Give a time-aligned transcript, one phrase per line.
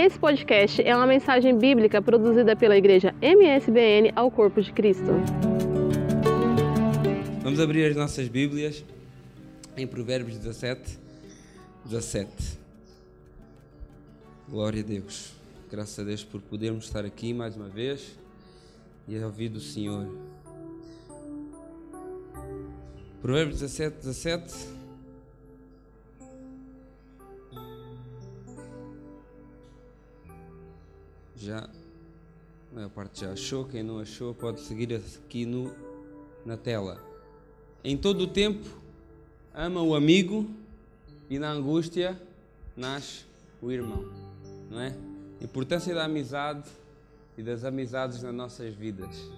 [0.00, 5.10] Esse podcast é uma mensagem bíblica produzida pela igreja MSBN ao Corpo de Cristo.
[7.42, 8.84] Vamos abrir as nossas Bíblias
[9.76, 11.00] em Provérbios 17,
[11.84, 12.30] 17.
[14.48, 15.32] Glória a Deus.
[15.68, 18.16] Graças a Deus por podermos estar aqui mais uma vez
[19.08, 20.16] e ouvir do Senhor.
[23.20, 24.77] Provérbios 17, 17.
[31.38, 31.68] Já,
[32.70, 35.72] a maior parte já achou, quem não achou pode seguir aqui no,
[36.44, 37.00] na tela.
[37.84, 38.66] Em todo o tempo,
[39.54, 40.50] ama o amigo
[41.30, 42.20] e na angústia
[42.76, 43.24] nasce
[43.62, 44.04] o irmão,
[44.68, 44.96] não é?
[45.40, 46.68] Importância da amizade
[47.36, 49.30] e das amizades nas nossas vidas.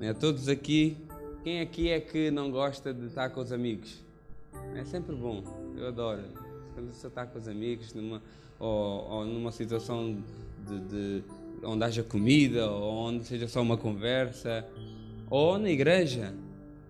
[0.00, 0.14] É?
[0.14, 0.96] Todos aqui,
[1.42, 3.98] quem aqui é que não gosta de estar com os amigos?
[4.76, 5.42] É sempre bom,
[5.76, 6.22] eu adoro.
[6.74, 8.22] Quando você está com os amigos numa,
[8.60, 10.22] ou, ou numa situação
[10.66, 11.24] de, de,
[11.62, 14.66] onde haja comida, ou onde seja só uma conversa,
[15.30, 16.34] ou na igreja,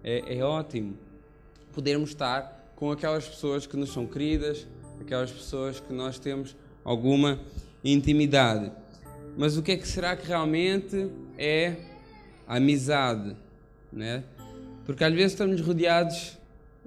[0.03, 0.97] é, é ótimo
[1.73, 4.67] podermos estar com aquelas pessoas que nos são queridas,
[5.01, 7.41] aquelas pessoas que nós temos alguma
[7.85, 8.71] intimidade.
[9.37, 11.77] Mas o que é que será que realmente é
[12.47, 13.37] a amizade?
[13.93, 14.25] Né?
[14.85, 16.39] Porque às vezes estamos rodeados,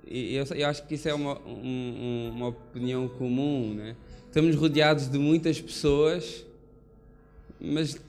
[0.06, 3.96] e eu, eu acho que isso é uma, um, uma opinião comum, né?
[4.26, 6.46] estamos rodeados de muitas pessoas,
[7.62, 8.00] mas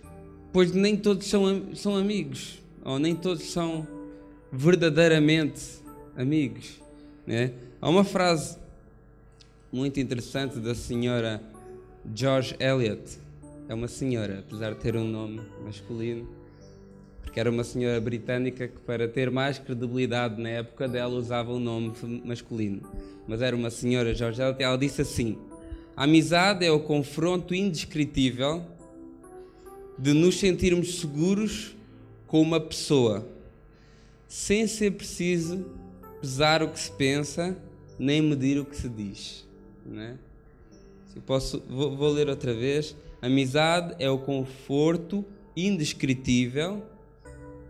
[0.52, 3.86] pois nem todos são, são amigos, ou nem todos são
[4.52, 5.62] verdadeiramente
[6.16, 6.80] amigos.
[7.26, 7.52] Né?
[7.80, 8.58] Há uma frase
[9.72, 11.42] muito interessante da senhora
[12.14, 13.18] George Eliot,
[13.68, 16.28] é uma senhora, apesar de ter um nome masculino,
[17.22, 21.58] porque era uma senhora britânica que, para ter mais credibilidade na época dela, usava um
[21.58, 21.92] nome
[22.24, 22.82] masculino.
[23.26, 25.38] Mas era uma senhora, George Eliot, ela disse assim:
[25.96, 28.62] A amizade é o confronto indescritível
[30.02, 31.76] de nos sentirmos seguros
[32.26, 33.24] com uma pessoa,
[34.26, 35.64] sem ser preciso
[36.20, 37.56] pesar o que se pensa,
[37.96, 39.46] nem medir o que se diz.
[39.86, 40.16] Não é?
[41.14, 42.96] Eu posso, vou, vou ler outra vez.
[43.20, 45.24] Amizade é o conforto
[45.56, 46.82] indescritível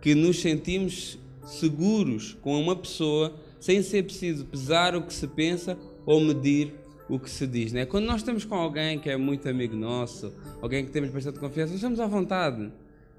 [0.00, 5.76] que nos sentimos seguros com uma pessoa sem ser preciso pesar o que se pensa
[6.06, 6.72] ou medir
[7.12, 7.74] o que se diz.
[7.74, 7.84] Né?
[7.84, 11.74] Quando nós estamos com alguém que é muito amigo nosso, alguém que temos bastante confiança,
[11.74, 12.72] estamos à vontade.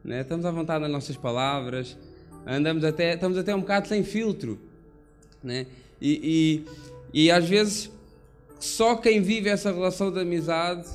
[0.03, 0.21] Né?
[0.21, 1.95] Estamos à vontade nas nossas palavras,
[2.43, 4.57] andamos até, estamos até um bocado sem filtro.
[5.43, 5.67] Né?
[6.01, 6.65] E,
[7.13, 7.91] e, e às vezes
[8.59, 10.89] só quem vive essa relação de amizade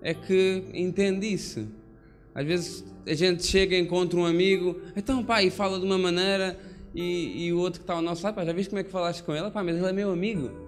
[0.00, 1.66] é que entende isso.
[2.32, 6.56] Às vezes a gente chega encontra um amigo, então pá, e fala de uma maneira,
[6.94, 8.92] e, e o outro que está ao nosso lado, pá, já viste como é que
[8.92, 9.50] falaste com ele?
[9.50, 10.67] Pá, mas ele é meu amigo.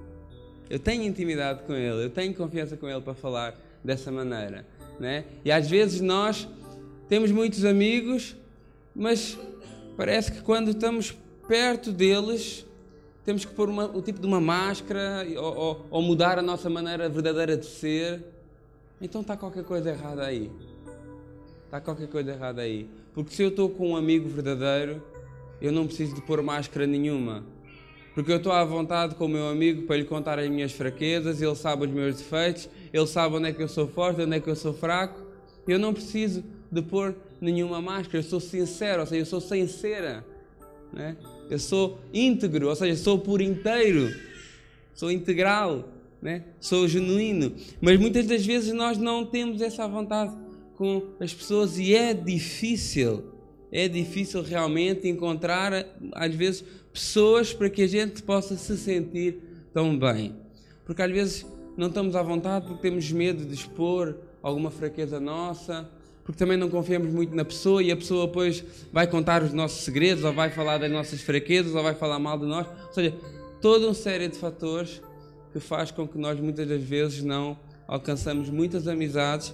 [0.71, 4.65] Eu tenho intimidade com ele, eu tenho confiança com ele para falar dessa maneira.
[5.01, 5.25] Né?
[5.45, 6.49] E às vezes nós
[7.09, 8.37] temos muitos amigos,
[8.95, 9.37] mas
[9.97, 11.13] parece que quando estamos
[11.49, 12.65] perto deles,
[13.25, 16.71] temos que pôr uma, o tipo de uma máscara ou, ou, ou, mudar a nossa
[16.71, 18.23] maneira verdadeira de ser.
[19.01, 20.51] Então está qualquer coisa errada aí.
[21.65, 22.89] Está qualquer coisa errada aí.
[23.13, 25.03] Porque se eu estou com um amigo verdadeiro,
[25.61, 27.45] eu não preciso de pôr máscara nenhuma.
[28.15, 31.41] Porque eu estou à vontade com o meu amigo para lhe contar as minhas fraquezas,
[31.41, 34.41] ele sabe os meus defeitos, ele sabe onde é que eu sou forte, onde é
[34.41, 35.21] que eu sou fraco.
[35.67, 40.25] Eu não preciso de pôr nenhuma máscara, eu sou sincero, ou seja, eu sou sincera.
[40.93, 41.17] Né?
[41.49, 44.13] Eu sou íntegro, ou seja, sou por inteiro,
[44.95, 45.89] sou integral,
[46.21, 46.45] né?
[46.61, 47.55] sou genuíno.
[47.81, 50.37] Mas muitas das vezes nós não temos essa vontade
[50.77, 53.25] com as pessoas e é difícil,
[53.71, 59.39] é difícil realmente encontrar, às vezes, pessoas para que a gente possa se sentir
[59.73, 60.35] tão bem.
[60.85, 61.47] Porque às vezes
[61.77, 65.89] não estamos à vontade porque temos medo de expor alguma fraqueza nossa
[66.31, 69.83] porque também não confiamos muito na pessoa e a pessoa depois vai contar os nossos
[69.83, 72.69] segredos, ou vai falar das nossas fraquezas, ou vai falar mal de nós.
[72.87, 73.15] Ou seja,
[73.61, 75.03] toda uma série de fatores
[75.53, 77.59] que faz com que nós muitas das vezes não
[77.89, 79.53] alcançamos muitas amizades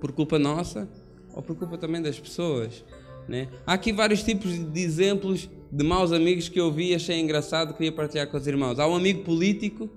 [0.00, 0.88] por culpa nossa
[1.34, 2.84] ou por culpa também das pessoas.
[3.26, 3.48] Né?
[3.66, 7.90] Há aqui vários tipos de exemplos de maus amigos que eu vi achei engraçado, queria
[7.90, 8.78] partilhar com os irmãos.
[8.78, 9.88] Há um amigo político,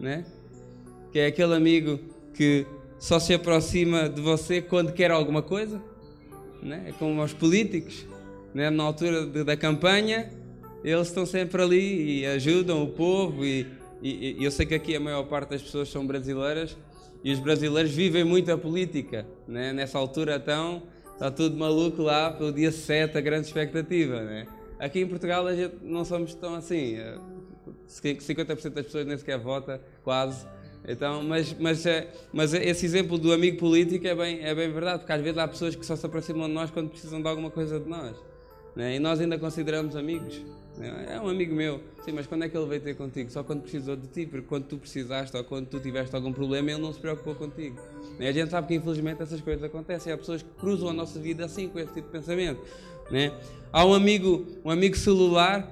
[0.00, 0.24] né?
[1.12, 2.00] que é aquele amigo
[2.34, 2.66] que
[2.98, 5.80] só se aproxima de você quando quer alguma coisa,
[6.60, 6.86] né?
[6.88, 8.04] é como os políticos,
[8.52, 8.70] né?
[8.70, 10.32] na altura de, da campanha,
[10.82, 13.44] eles estão sempre ali e ajudam o povo.
[13.44, 13.68] E,
[14.02, 16.76] e, e, eu sei que aqui a maior parte das pessoas são brasileiras
[17.22, 19.24] e os brasileiros vivem muito a política.
[19.46, 19.72] Né?
[19.72, 20.82] Nessa altura, então,
[21.12, 24.20] está tudo maluco lá pelo dia 7, a grande expectativa.
[24.20, 24.46] Né?
[24.78, 26.96] Aqui em Portugal a gente não somos tão assim.
[27.88, 30.46] 50% das pessoas nem sequer vota, quase
[30.86, 34.98] Então, mas, mas, é, mas esse exemplo do amigo político é bem, é bem verdade,
[34.98, 37.50] porque às vezes há pessoas que só se aproximam de nós quando precisam de alguma
[37.50, 38.16] coisa de nós.
[38.76, 38.96] Né?
[38.96, 40.42] E nós ainda consideramos amigos.
[40.76, 41.06] Né?
[41.10, 41.80] É um amigo meu.
[42.04, 43.30] Sim, mas quando é que ele veio ter contigo?
[43.30, 46.72] Só quando precisou de ti, porque quando tu precisaste ou quando tu tiveste algum problema,
[46.72, 47.80] ele não se preocupou contigo.
[48.18, 48.28] Né?
[48.28, 50.12] A gente sabe que infelizmente essas coisas acontecem.
[50.12, 52.60] Há pessoas que cruzam a nossa vida assim, com esse tipo de pensamento.
[53.10, 53.32] Né?
[53.72, 55.70] Há um amigo, um amigo celular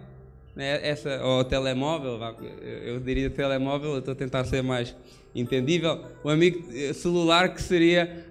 [0.55, 2.19] né, essa, ou telemóvel,
[2.61, 4.95] eu diria telemóvel, estou a tentar ser mais
[5.35, 6.01] entendível.
[6.23, 8.27] O amigo eh, celular que seria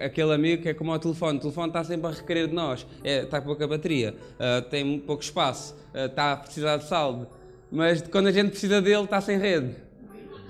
[0.00, 1.38] aquele amigo que é como o telefone.
[1.38, 2.86] O telefone está sempre a requerer de nós.
[3.04, 7.26] É, está com pouca bateria, uh, tem pouco espaço, uh, está a precisar de saldo.
[7.70, 9.74] Mas quando a gente precisa dele, está sem rede.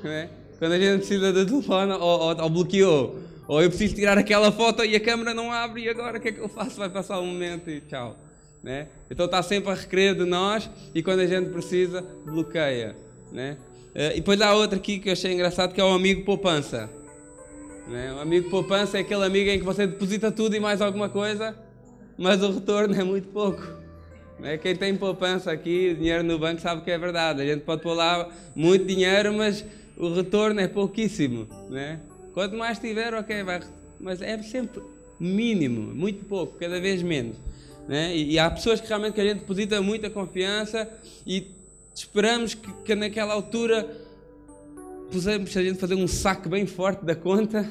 [0.04, 0.28] É?
[0.58, 3.18] Quando a gente precisa do telefone, ou, ou, ou, bloqueou.
[3.48, 6.28] Ou eu preciso tirar aquela foto e a câmera não abre e agora o que
[6.28, 6.76] é que eu faço?
[6.76, 8.16] Vai passar um momento e tchau.
[8.62, 8.88] Né?
[9.08, 12.96] Então está sempre a requerer de nós e quando a gente precisa, bloqueia.
[13.30, 13.56] Né?
[13.94, 16.90] Eh, e depois há outro aqui que eu achei engraçado que é o amigo poupança.
[17.88, 18.12] Né?
[18.12, 21.56] O amigo poupança é aquele amigo em que você deposita tudo e mais alguma coisa,
[22.18, 23.62] mas o retorno é muito pouco.
[24.40, 24.58] Né?
[24.58, 27.40] Quem tem poupança aqui, dinheiro no banco, sabe que é verdade.
[27.42, 29.64] A gente pode pôr lá muito dinheiro, mas
[29.96, 31.46] o retorno é pouquíssimo.
[31.70, 32.00] Né?
[32.36, 33.62] Quanto mais tiver, ok, vai.
[33.98, 34.82] Mas é sempre
[35.18, 37.38] mínimo, muito pouco, cada vez menos.
[37.88, 38.14] Né?
[38.14, 40.86] E, e, há pessoas que realmente que a gente deposita muita confiança
[41.26, 41.50] e
[41.94, 43.90] esperamos que, que naquela altura
[45.10, 47.66] pusemos a gente fazer um saque bem forte da conta,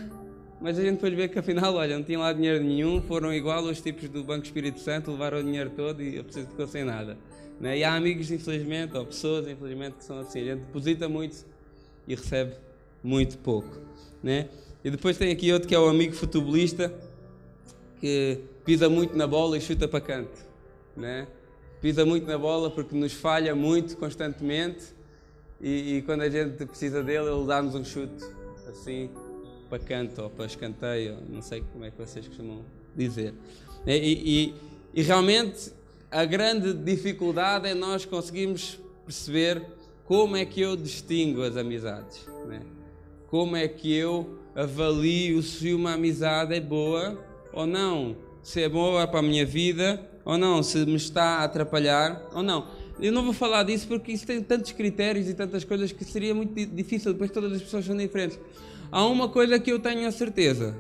[0.60, 3.68] mas a gente depois vê que afinal, olha, não tinha lá dinheiro nenhum, foram igual
[3.68, 6.84] aos tipos do Banco Espírito Santo, levaram o dinheiro todo e a pessoa ficou sem
[6.84, 7.16] nada.
[7.60, 7.78] Né?
[7.78, 11.46] E há amigos, infelizmente, ou pessoas, infelizmente, que são assim, a gente deposita muito
[12.08, 12.56] e recebe
[13.04, 13.94] muito pouco.
[14.24, 14.50] Né?
[14.84, 16.94] E depois tem aqui outro que é o amigo futebolista,
[18.00, 20.46] que pisa muito na bola e chuta para canto,
[20.96, 21.28] né?
[21.82, 24.86] Pisa muito na bola porque nos falha muito constantemente
[25.62, 28.26] e, e quando a gente precisa dele, ele dá-nos um chute
[28.68, 29.10] assim
[29.70, 32.64] para canto ou para escanteio, não sei como é que vocês costumam
[32.96, 33.34] dizer.
[33.86, 34.54] E,
[34.94, 35.72] e, e realmente
[36.12, 39.64] a grande dificuldade é nós conseguirmos perceber
[40.06, 42.62] como é que eu distingo as amizades, né?
[43.36, 47.22] Como é que eu avalio se uma amizade é boa
[47.52, 51.44] ou não se é boa para a minha vida ou não, se me está a
[51.44, 52.66] atrapalhar ou não.
[52.98, 56.34] Eu não vou falar disso porque isso tem tantos critérios e tantas coisas que seria
[56.34, 58.40] muito difícil, depois todas as pessoas são diferentes.
[58.90, 60.74] Há uma coisa que eu tenho a certeza: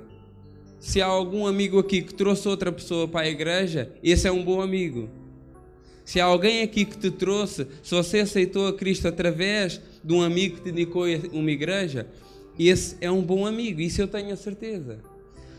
[0.80, 4.46] se há algum amigo aqui que trouxe outra pessoa para a igreja, esse é um
[4.46, 5.10] bom amigo.
[6.06, 10.22] Se há alguém aqui que te trouxe, se você aceitou a Cristo através de um
[10.22, 12.08] amigo que te indicou uma igreja,
[12.58, 15.00] esse é um bom amigo, isso eu tenho a certeza.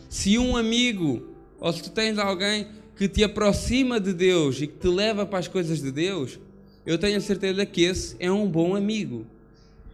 [0.08, 2.66] Se um amigo ou se tu tens alguém
[2.96, 6.38] que te aproxima de Deus e que te leva para as coisas de Deus,
[6.84, 9.26] eu tenho a certeza que esse é um bom amigo.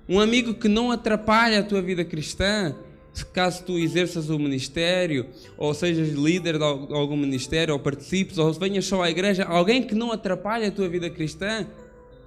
[0.08, 2.74] Um amigo que não atrapalha a tua vida cristã,
[3.32, 5.26] caso tu exerças o ministério,
[5.56, 9.94] ou sejas líder de algum ministério, ou participes, ou venhas só à igreja, alguém que
[9.94, 11.66] não atrapalha a tua vida cristã,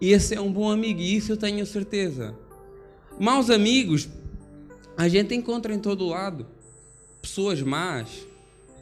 [0.01, 2.35] esse é um bom amigo, e isso eu tenho a certeza.
[3.19, 4.09] Maus amigos,
[4.97, 6.47] a gente encontra em todo lado.
[7.21, 8.25] Pessoas más,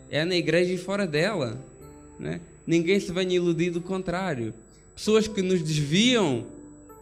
[0.09, 1.63] é na igreja e fora dela.
[2.19, 2.41] Né?
[2.65, 4.53] Ninguém se venha iludir do contrário.
[4.95, 6.45] Pessoas que nos desviam,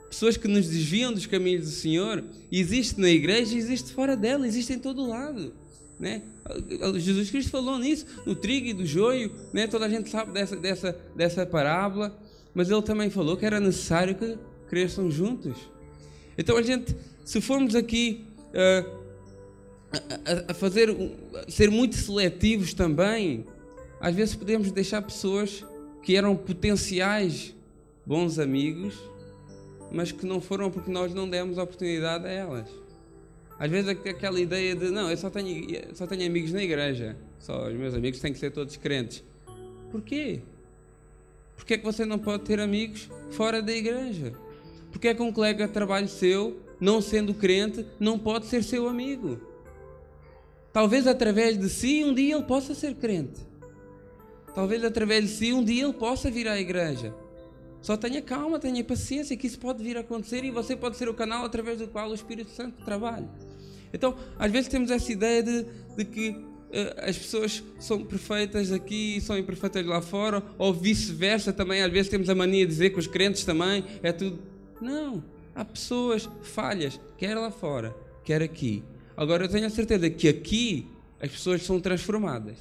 [0.09, 4.73] pessoas que nos desviam dos caminhos do Senhor, existe na igreja existe fora dela, existe
[4.73, 5.53] em todo lado.
[5.99, 6.21] Né?
[6.95, 9.67] Jesus Cristo falou nisso, no trigo e do joio, né?
[9.67, 12.17] toda a gente sabe dessa, dessa, dessa parábola,
[12.53, 14.37] mas ele também falou que era necessário que
[14.67, 15.55] cresçam juntos.
[16.37, 19.00] Então a gente, se formos aqui uh,
[19.91, 23.45] a, a fazer a ser muito seletivos também.
[23.99, 25.65] Às vezes podemos deixar pessoas
[26.01, 27.55] que eram potenciais
[28.05, 28.97] bons amigos,
[29.91, 32.67] mas que não foram porque nós não demos oportunidade a elas.
[33.59, 37.67] Às vezes aquela ideia de não, eu só tenho, só tenho amigos na igreja, só
[37.67, 39.23] os meus amigos têm que ser todos crentes.
[39.91, 40.41] Porquê?
[41.55, 44.33] Porquê é que você não pode ter amigos fora da igreja?
[44.91, 48.87] Porquê é que um colega de trabalho seu, não sendo crente, não pode ser seu
[48.87, 49.39] amigo?
[50.73, 53.41] Talvez através de si um dia ele possa ser crente.
[54.53, 57.13] Talvez através de si um dia ele possa vir à igreja.
[57.81, 61.09] Só tenha calma, tenha paciência, que isso pode vir a acontecer e você pode ser
[61.09, 63.27] o canal através do qual o Espírito Santo trabalha.
[63.91, 65.65] Então, às vezes temos essa ideia de,
[65.97, 71.51] de que uh, as pessoas são perfeitas aqui e são imperfeitas lá fora, ou vice-versa
[71.51, 71.81] também.
[71.81, 74.39] Às vezes temos a mania de dizer que os crentes também é tudo.
[74.79, 75.23] Não,
[75.55, 78.83] há pessoas falhas, quer lá fora, quer aqui.
[79.15, 80.87] Agora eu tenho a certeza que aqui
[81.21, 82.57] as pessoas são transformadas.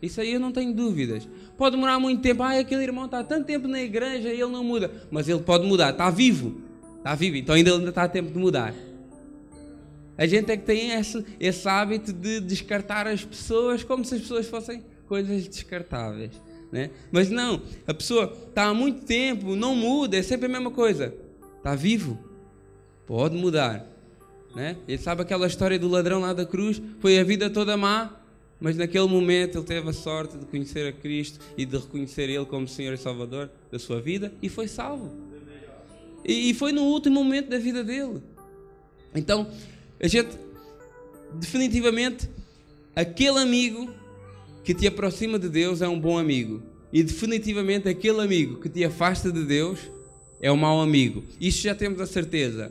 [0.00, 1.28] Isso aí eu não tenho dúvidas.
[1.56, 2.42] Pode demorar muito tempo.
[2.42, 4.90] Ah, aquele irmão está há tanto tempo na igreja e ele não muda.
[5.10, 5.90] Mas ele pode mudar.
[5.90, 6.60] Está vivo.
[6.98, 7.36] Está vivo.
[7.36, 8.74] Então ainda, ainda está a tempo de mudar.
[10.18, 14.20] A gente é que tem esse, esse hábito de descartar as pessoas como se as
[14.20, 16.32] pessoas fossem coisas descartáveis.
[16.70, 16.90] Né?
[17.10, 21.14] Mas não, a pessoa está há muito tempo, não muda, é sempre a mesma coisa.
[21.58, 22.18] Está vivo,
[23.06, 23.86] pode mudar.
[24.54, 24.76] Né?
[24.86, 28.22] Ele sabe aquela história do ladrão lá da cruz, foi a vida toda má,
[28.60, 32.44] mas naquele momento ele teve a sorte de conhecer a Cristo e de reconhecer Ele
[32.44, 35.10] como Senhor e Salvador da sua vida e foi salvo.
[36.24, 38.22] E, e foi no último momento da vida dele.
[39.14, 39.48] Então,
[40.00, 40.38] a gente,
[41.34, 42.30] definitivamente,
[42.94, 43.92] aquele amigo
[44.62, 46.62] que te aproxima de Deus é um bom amigo.
[46.92, 49.80] E definitivamente aquele amigo que te afasta de Deus
[50.40, 51.24] é um mau amigo.
[51.40, 52.70] Isso já temos a certeza.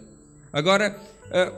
[0.54, 0.98] Agora,
[1.32, 1.52] ah,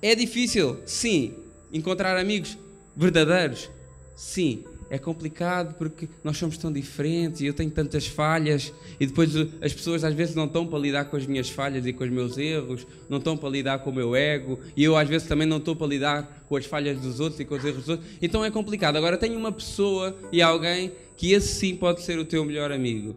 [0.00, 1.34] é difícil, sim,
[1.72, 2.56] encontrar amigos
[2.96, 3.70] verdadeiros?
[4.14, 9.34] Sim, é complicado porque nós somos tão diferentes e eu tenho tantas falhas e depois
[9.60, 12.10] as pessoas às vezes não estão para lidar com as minhas falhas e com os
[12.10, 15.46] meus erros, não estão para lidar com o meu ego e eu às vezes também
[15.46, 18.08] não estou para lidar com as falhas dos outros e com os erros dos outros.
[18.22, 18.96] Então é complicado.
[18.96, 23.14] Agora tenho uma pessoa e alguém que esse sim pode ser o teu melhor amigo,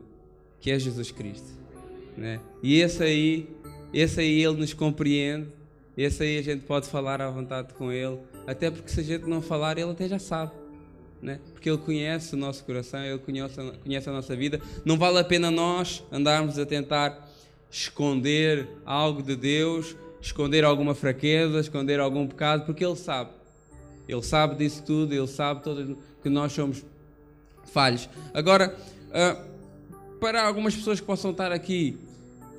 [0.59, 1.47] que é Jesus Cristo.
[2.17, 2.39] Né?
[2.61, 3.47] E esse aí,
[3.93, 5.47] esse aí ele nos compreende,
[6.01, 9.25] esse aí a gente pode falar à vontade com ele até porque se a gente
[9.27, 10.51] não falar, ele até já sabe.
[11.21, 11.39] Né?
[11.53, 14.59] Porque ele conhece o nosso coração, ele conhece, conhece a nossa vida.
[14.83, 17.29] Não vale a pena nós andarmos a tentar
[17.69, 23.29] esconder algo de Deus, esconder alguma fraqueza, esconder algum pecado, porque ele sabe.
[24.07, 25.61] Ele sabe disso tudo, ele sabe
[26.23, 26.83] que nós somos
[27.71, 28.09] falhos.
[28.33, 28.75] Agora,
[29.09, 31.97] uh, para algumas pessoas que possam estar aqui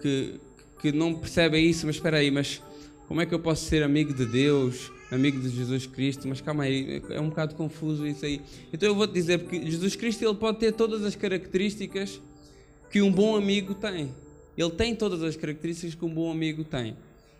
[0.00, 0.40] que,
[0.80, 2.62] que não percebem isso, mas espera aí, mas
[3.08, 4.90] como é que eu posso ser amigo de Deus?
[5.14, 8.40] amigo de Jesus Cristo, mas calma aí, é um bocado confuso isso aí.
[8.72, 12.18] Então eu vou te dizer, porque Jesus Cristo ele pode ter todas as características
[12.90, 14.14] que um bom amigo tem.
[14.56, 16.96] Ele tem todas as características que um bom amigo tem.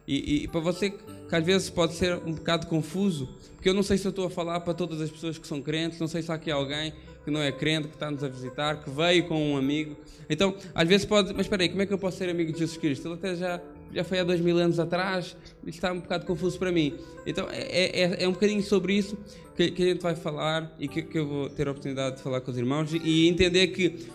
[0.07, 3.83] E, e, para você que às vezes pode ser um bocado confuso, porque eu não
[3.83, 6.23] sei se eu estou a falar para todas as pessoas que são crentes, não sei
[6.23, 6.93] se há aqui alguém
[7.25, 9.97] que não é crente, que está-nos a visitar, que veio com um amigo.
[10.29, 12.59] Então, às vezes pode, mas espera aí, como é que eu posso ser amigo de
[12.59, 13.07] Jesus Cristo?
[13.07, 13.61] Ele até já
[13.93, 16.95] já foi há dois mil anos atrás, está um bocado confuso para mim.
[17.27, 19.17] Então é, é, é um bocadinho sobre isso
[19.57, 22.23] que, que, a gente vai falar e que, que, eu vou ter a oportunidade de
[22.23, 24.07] falar com os irmãos e entender que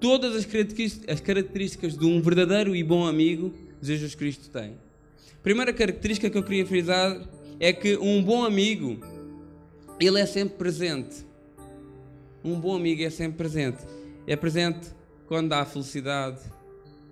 [0.00, 4.74] todas as características, as características de um verdadeiro e bom amigo Jesus Cristo tem.
[5.42, 7.20] Primeira característica que eu queria frisar
[7.60, 8.98] é que um bom amigo
[10.00, 11.24] ele é sempre presente.
[12.44, 13.78] Um bom amigo é sempre presente.
[14.26, 14.88] É presente
[15.26, 16.40] quando há felicidade,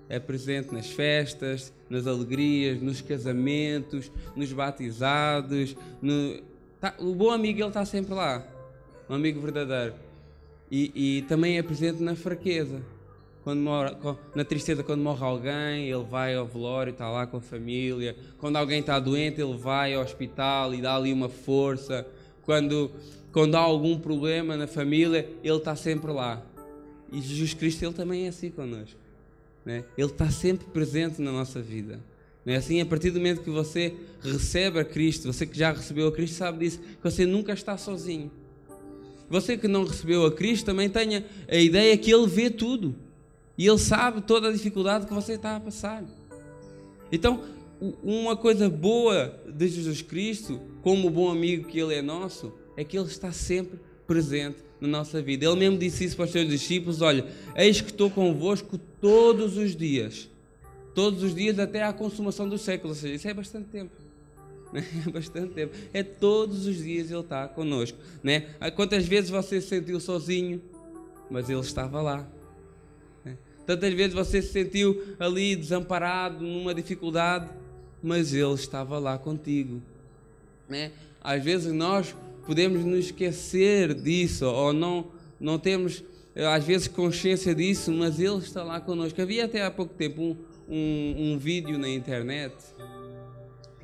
[0.09, 5.77] é presente nas festas, nas alegrias, nos casamentos, nos batizados.
[6.01, 6.41] No...
[6.81, 8.47] Tá, o bom amigo ele está sempre lá,
[9.09, 9.95] um amigo verdadeiro.
[10.71, 12.83] E, e, também é presente na fraqueza.
[13.45, 13.99] Quando mora,
[14.35, 18.17] na tristeza, quando morre alguém, ele vai ao velório, está lá com a família.
[18.39, 22.07] Quando alguém está doente, ele vai ao hospital e dá ali uma força.
[22.43, 22.91] Quando,
[23.31, 26.43] quando há algum problema na família, ele está sempre lá.
[27.13, 29.04] E Jesus Cristo ele também é assim connosco.
[29.65, 29.85] Né?
[29.97, 32.01] Ele está sempre presente na nossa vida.
[32.47, 32.81] É assim?
[32.81, 36.37] A partir do momento que você recebe a Cristo, você que já recebeu a Cristo,
[36.37, 38.31] sabe disso, que você nunca está sozinho.
[39.31, 42.95] Você que não recebeu a Cristo também tenha a ideia que Ele vê tudo.
[43.57, 46.05] E Ele sabe toda a dificuldade que você está a passar.
[47.11, 47.43] Então,
[48.03, 52.85] uma coisa boa de Jesus Cristo, como o bom amigo que Ele é nosso, é
[52.85, 55.47] que Ele está sempre presente na nossa vida.
[55.47, 57.27] Ele mesmo disse isso para os seus discípulos: Olha,
[57.57, 60.29] eis que estou convosco todos os dias.
[60.95, 62.99] Todos os dias até à consumação dos séculos.
[62.99, 63.93] Ou seja, isso é bastante tempo.
[65.07, 65.73] É bastante tempo.
[65.93, 67.97] É todos os dias Ele está conosco.
[68.23, 68.41] Né?
[68.75, 70.61] Quantas vezes você se sentiu sozinho,
[71.31, 72.27] mas Ele estava lá.
[73.25, 73.37] Né?
[73.65, 77.49] Tantas vezes você se sentiu ali desamparado, numa dificuldade,
[78.03, 79.81] mas Ele estava lá contigo.
[80.69, 80.91] Né?
[81.21, 82.15] Às vezes nós
[82.47, 85.11] podemos nos esquecer disso ou não,
[85.41, 86.05] não temos
[86.55, 89.21] às vezes consciência disso, mas Ele está lá connosco.
[89.21, 90.37] Havia até há pouco tempo um,
[90.69, 92.55] um, um vídeo na internet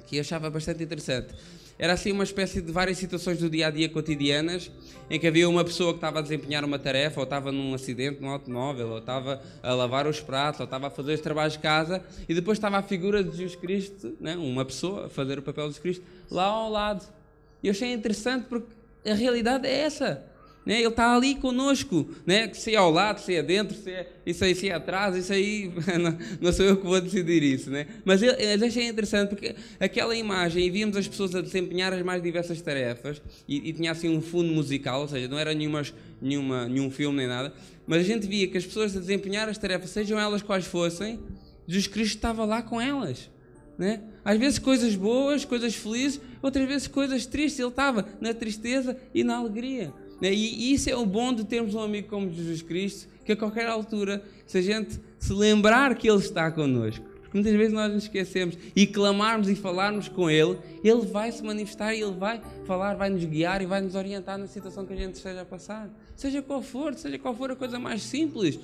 [0.07, 1.33] que eu achava bastante interessante.
[1.79, 4.71] Era assim uma espécie de várias situações do dia a dia cotidianas
[5.09, 8.21] em que havia uma pessoa que estava a desempenhar uma tarefa, ou estava num acidente
[8.21, 11.61] no automóvel, ou estava a lavar os pratos, ou estava a fazer os trabalhos de
[11.61, 14.37] casa, e depois estava a figura de Jesus Cristo, né?
[14.37, 17.20] uma pessoa a fazer o papel de Jesus Cristo, lá ao lado.
[17.63, 18.69] E eu achei interessante porque
[19.05, 20.31] a realidade é essa.
[20.65, 20.79] Né?
[20.79, 22.53] Ele está ali conosco, né?
[22.53, 25.33] se é ao lado, se é dentro, se é, isso aí se é atrás, isso
[25.33, 27.71] aí não, não sou eu que vou decidir isso.
[27.71, 27.87] Né?
[28.05, 32.03] Mas eu, eu achei interessante porque aquela imagem, e víamos as pessoas a desempenhar as
[32.03, 35.95] mais diversas tarefas, e, e tinha assim um fundo musical, ou seja, não era nenhumas,
[36.21, 37.55] nenhuma, nenhum filme nem nada,
[37.87, 41.19] mas a gente via que as pessoas a desempenhar as tarefas, sejam elas quais fossem,
[41.67, 43.31] Jesus Cristo estava lá com elas.
[43.79, 44.03] Né?
[44.25, 47.59] Às vezes coisas boas, coisas felizes, outras vezes coisas tristes.
[47.59, 49.93] Ele estava na tristeza e na alegria.
[50.21, 50.33] Né?
[50.33, 53.67] E isso é o bom de termos um amigo como Jesus Cristo, que a qualquer
[53.67, 58.03] altura, se a gente se lembrar que Ele está connosco, porque muitas vezes nós nos
[58.03, 62.95] esquecemos e clamarmos e falarmos com Ele, Ele vai se manifestar e Ele vai falar,
[62.97, 65.89] vai nos guiar e vai nos orientar na situação que a gente esteja a passar.
[66.17, 68.59] Seja qual for, seja qual for a coisa mais simples.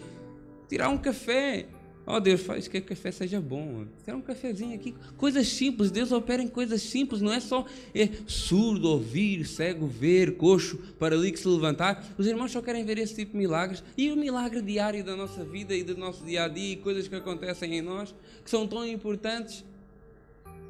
[0.68, 1.66] Tirar um café,
[2.08, 3.84] Oh, Deus, faz que o café seja bom.
[4.04, 4.94] Quer um cafezinho aqui.
[5.16, 5.90] Coisas simples.
[5.90, 7.20] Deus opera em coisas simples.
[7.20, 12.06] Não é só é, surdo ouvir, cego ver, coxo, paralítico se levantar.
[12.16, 13.82] Os irmãos só querem ver esse tipo de milagres.
[13.96, 17.08] E o milagre diário da nossa vida e do nosso dia a dia e coisas
[17.08, 19.64] que acontecem em nós que são tão importantes.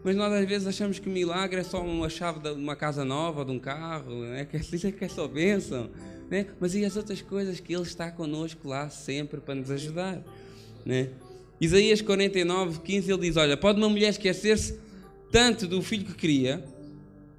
[0.03, 3.05] Mas nós às vezes achamos que o milagre é só uma chave de uma casa
[3.05, 4.47] nova, de um carro, né?
[4.47, 5.91] que é, que é só bênção.
[6.31, 6.47] Né?
[6.59, 10.23] Mas e as outras coisas que Ele está conosco lá sempre para nos ajudar?
[10.85, 11.11] Né?
[11.61, 14.79] Isaías 49, 15, ele diz: Olha, pode uma mulher esquecer-se
[15.31, 16.65] tanto do filho que cria,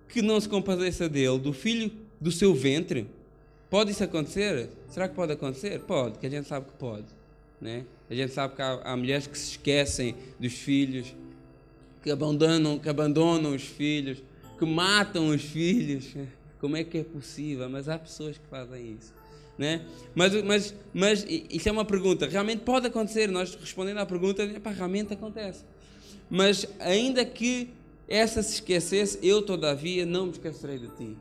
[0.10, 3.08] que não se compadeça dele, do filho do seu ventre?
[3.70, 4.70] Pode isso acontecer?
[4.90, 5.80] Será que pode acontecer?
[5.82, 7.06] Pode, que a gente sabe que pode.
[7.60, 7.86] Né?
[8.10, 11.14] A gente sabe que há, há mulheres que se esquecem dos filhos,
[12.02, 14.24] que abandonam, que abandonam os filhos,
[14.58, 16.16] que matam os filhos.
[16.60, 17.70] Como é que é possível?
[17.70, 19.14] Mas há pessoas que fazem isso.
[19.58, 19.82] Né?
[20.14, 22.28] Mas, mas, mas isso é uma pergunta.
[22.28, 23.28] Realmente pode acontecer.
[23.28, 25.64] Nós respondendo à pergunta, epá, realmente acontece.
[26.30, 27.70] Mas ainda que
[28.08, 31.18] essa se esquecesse, eu todavia não me esquecerei de ti.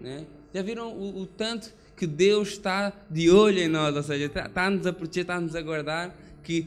[0.00, 0.26] Né?
[0.52, 4.86] Já viram o, o, tanto que Deus está de olho em nós, ou seja, está-nos
[4.86, 6.66] a proteger, está-nos a guardar, que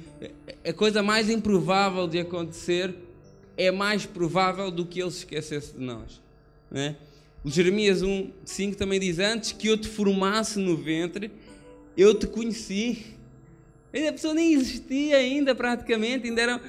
[0.66, 2.96] a coisa mais improvável de acontecer
[3.56, 6.22] é mais provável do que Ele se esquecesse de nós.
[6.72, 6.96] Né?
[7.46, 11.32] Jeremias 1, 5 também diz: Antes que eu te formasse no ventre,
[11.96, 13.06] eu te conheci.
[13.94, 16.62] A pessoa nem existia ainda, praticamente, ainda era.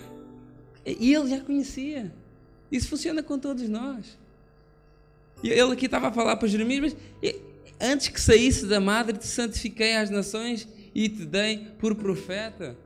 [0.87, 2.13] E ele já conhecia.
[2.71, 4.19] Isso funciona com todos nós.
[5.43, 7.35] Ele aqui estava a falar para Jeremias, mas
[7.81, 12.77] antes que saísse da madre, te santifiquei às nações e te dei por profeta.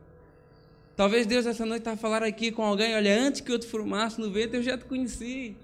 [0.95, 3.67] Talvez Deus essa noite está a falar aqui com alguém: olha, antes que eu te
[3.67, 5.55] formasse no ventre, eu já te conheci.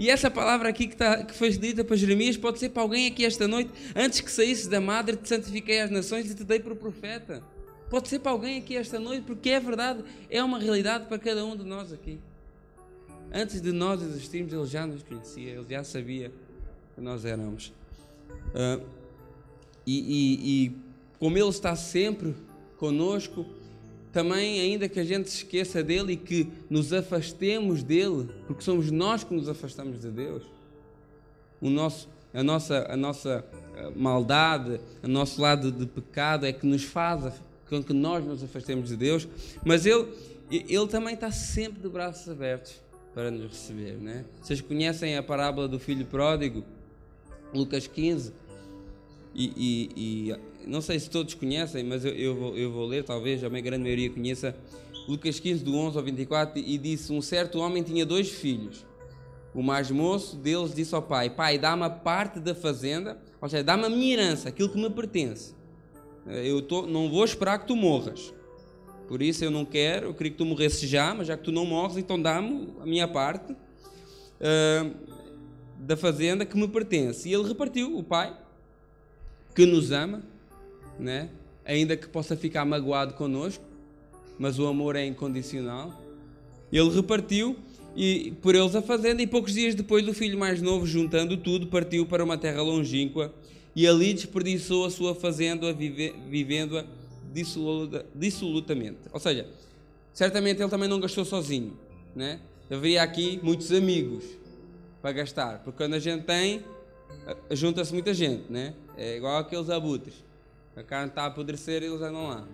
[0.00, 3.06] E essa palavra aqui que, tá, que foi dita para Jeremias pode ser para alguém
[3.06, 3.70] aqui esta noite.
[3.94, 7.42] Antes que saísse da madre, te santifiquei as nações e te dei o profeta.
[7.90, 11.44] Pode ser para alguém aqui esta noite, porque é verdade, é uma realidade para cada
[11.44, 12.18] um de nós aqui.
[13.30, 16.32] Antes de nós existirmos, Ele já nos conhecia, Ele já sabia
[16.94, 17.70] que nós éramos.
[18.54, 18.82] Uh,
[19.86, 20.76] e, e, e
[21.18, 22.34] como Ele está sempre
[22.78, 23.44] conosco,
[24.12, 28.90] também, ainda que a gente se esqueça dele e que nos afastemos dele, porque somos
[28.90, 30.42] nós que nos afastamos de Deus,
[31.60, 33.44] o nosso, a, nossa, a nossa
[33.76, 37.32] eh, maldade, o nosso lado de pecado é que nos faz
[37.68, 39.28] com que nós nos afastemos de Deus,
[39.64, 40.08] mas ele,
[40.50, 42.80] ele também está sempre de braços abertos
[43.14, 43.92] para nos receber.
[43.92, 44.24] Né?
[44.42, 46.64] Vocês conhecem a parábola do filho pródigo,
[47.54, 48.32] Lucas 15,
[49.32, 49.52] e,
[49.96, 53.42] e, e não sei se todos conhecem, mas eu, eu, vou, eu vou ler, talvez
[53.42, 54.54] a minha grande maioria conheça,
[55.08, 58.86] Lucas 15, do 11 ao 24, e disse: Um certo homem tinha dois filhos.
[59.52, 63.64] O mais moço deles disse ao pai: Pai, dá-me a parte da fazenda, ou seja,
[63.64, 65.54] dá-me a minha herança, aquilo que me pertence.
[66.26, 68.32] Eu tô, não vou esperar que tu morras.
[69.08, 71.50] Por isso eu não quero, eu queria que tu morresses já, mas já que tu
[71.50, 74.94] não morres, então dá-me a minha parte uh,
[75.76, 77.28] da fazenda que me pertence.
[77.28, 78.36] E ele repartiu, o pai,
[79.52, 80.22] que nos ama,
[81.00, 81.28] né?
[81.64, 83.64] ainda que possa ficar magoado connosco,
[84.38, 86.00] mas o amor é incondicional.
[86.72, 87.56] Ele repartiu
[87.96, 91.66] e por eles a fazenda, e poucos dias depois o filho mais novo, juntando tudo,
[91.66, 93.32] partiu para uma terra longínqua
[93.74, 96.84] e ali desperdiçou a sua fazenda, vivendo-a
[98.14, 98.98] dissolutamente.
[99.12, 99.46] Ou seja,
[100.12, 101.76] certamente ele também não gastou sozinho,
[102.14, 102.40] né?
[102.70, 104.24] Haveria aqui muitos amigos
[105.02, 106.62] para gastar, porque quando a gente tem,
[107.50, 108.74] junta-se muita gente, né?
[108.96, 110.29] É igual aqueles abutres.
[110.80, 112.48] A carne está a apodrecer e eles andam lá.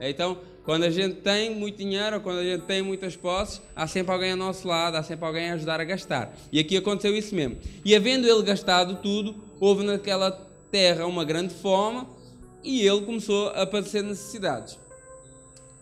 [0.00, 4.14] Então, quando a gente tem muito dinheiro, quando a gente tem muitas posses, há sempre
[4.14, 6.34] alguém ao nosso lado, há sempre alguém a ajudar a gastar.
[6.50, 7.58] E aqui aconteceu isso mesmo.
[7.84, 10.30] E havendo ele gastado tudo, houve naquela
[10.70, 12.06] terra uma grande fome
[12.62, 14.78] e ele começou a padecer necessidades.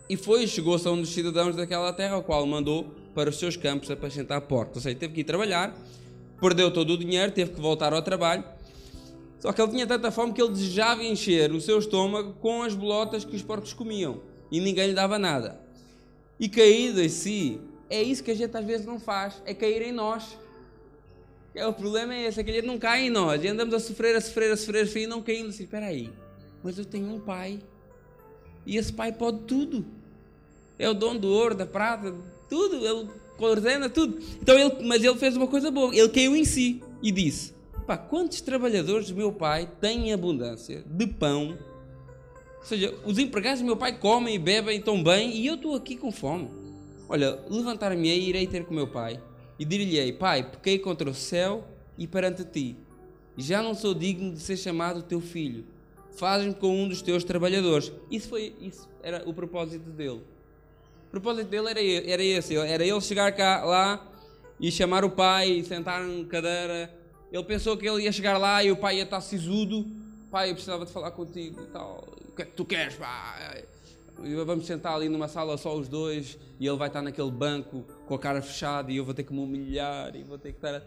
[0.09, 3.39] E foi e chegou-se a um dos cidadãos daquela terra, ao qual mandou para os
[3.39, 4.75] seus campos apacentar porcos.
[4.75, 5.73] Ou seja, teve que ir trabalhar,
[6.41, 8.43] perdeu todo o dinheiro, teve que voltar ao trabalho
[9.43, 12.73] só que ele tinha tanta fome que ele desejava encher o seu estômago com as
[12.73, 15.59] bolotas que os porcos comiam e ninguém lhe dava nada.
[16.39, 19.81] E caído em si, é isso que a gente às vezes não faz, é cair
[19.81, 20.37] em nós.
[21.53, 23.73] É, o problema é esse, é que a gente não cai em nós, e andamos
[23.73, 26.09] a sofrer, a sofrer, a sofrer, a sofrer e não caindo assim, espera aí,
[26.63, 27.59] mas eu tenho um pai,
[28.65, 29.85] e esse pai pode tudo.
[30.79, 32.15] É o dono do ouro, da prata,
[32.49, 32.77] tudo.
[32.77, 34.19] Ele coordena tudo.
[34.41, 37.52] Então ele, mas ele fez uma coisa boa, ele caiu em si e disse:
[37.85, 41.57] Pá, quantos trabalhadores do meu pai têm abundância de pão?
[42.59, 45.75] Ou seja, os empregados do meu pai comem e bebem tão bem e eu estou
[45.75, 46.49] aqui com fome.
[47.09, 49.21] Olha, levantar-me-ei e irei ter com meu pai
[49.59, 51.67] e dir-lhe-ei: Pai, pequei contra o céu
[51.97, 52.77] e perante ti.
[53.35, 55.65] Já não sou digno de ser chamado teu filho.
[56.15, 57.91] Faz-me com um dos teus trabalhadores.
[58.09, 60.21] Isso foi, isso era o propósito dele.
[61.07, 64.09] O propósito dele era, era esse: era ele chegar cá, lá
[64.57, 67.02] e chamar o pai, e sentar em cadeira
[67.33, 69.87] ele pensou que ele ia chegar lá e o pai ia estar sisudo.
[70.29, 72.07] Pai, eu precisava de falar contigo e tal.
[72.29, 73.57] O que é que tu queres, pá?
[74.45, 78.13] Vamos sentar ali numa sala só os dois e ele vai estar naquele banco com
[78.13, 80.83] a cara fechada e eu vou ter que me humilhar e vou ter que estar.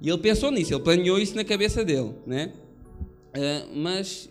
[0.00, 2.52] E ele pensou nisso, ele planeou isso na cabeça dele, né?
[3.28, 4.28] Uh, mas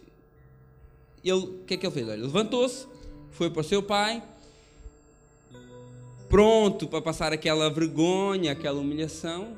[1.23, 2.05] ele, o que é que ele fez?
[2.05, 2.85] Ele levantou-se,
[3.31, 4.21] foi para o seu pai,
[6.27, 9.57] pronto para passar aquela vergonha, aquela humilhação,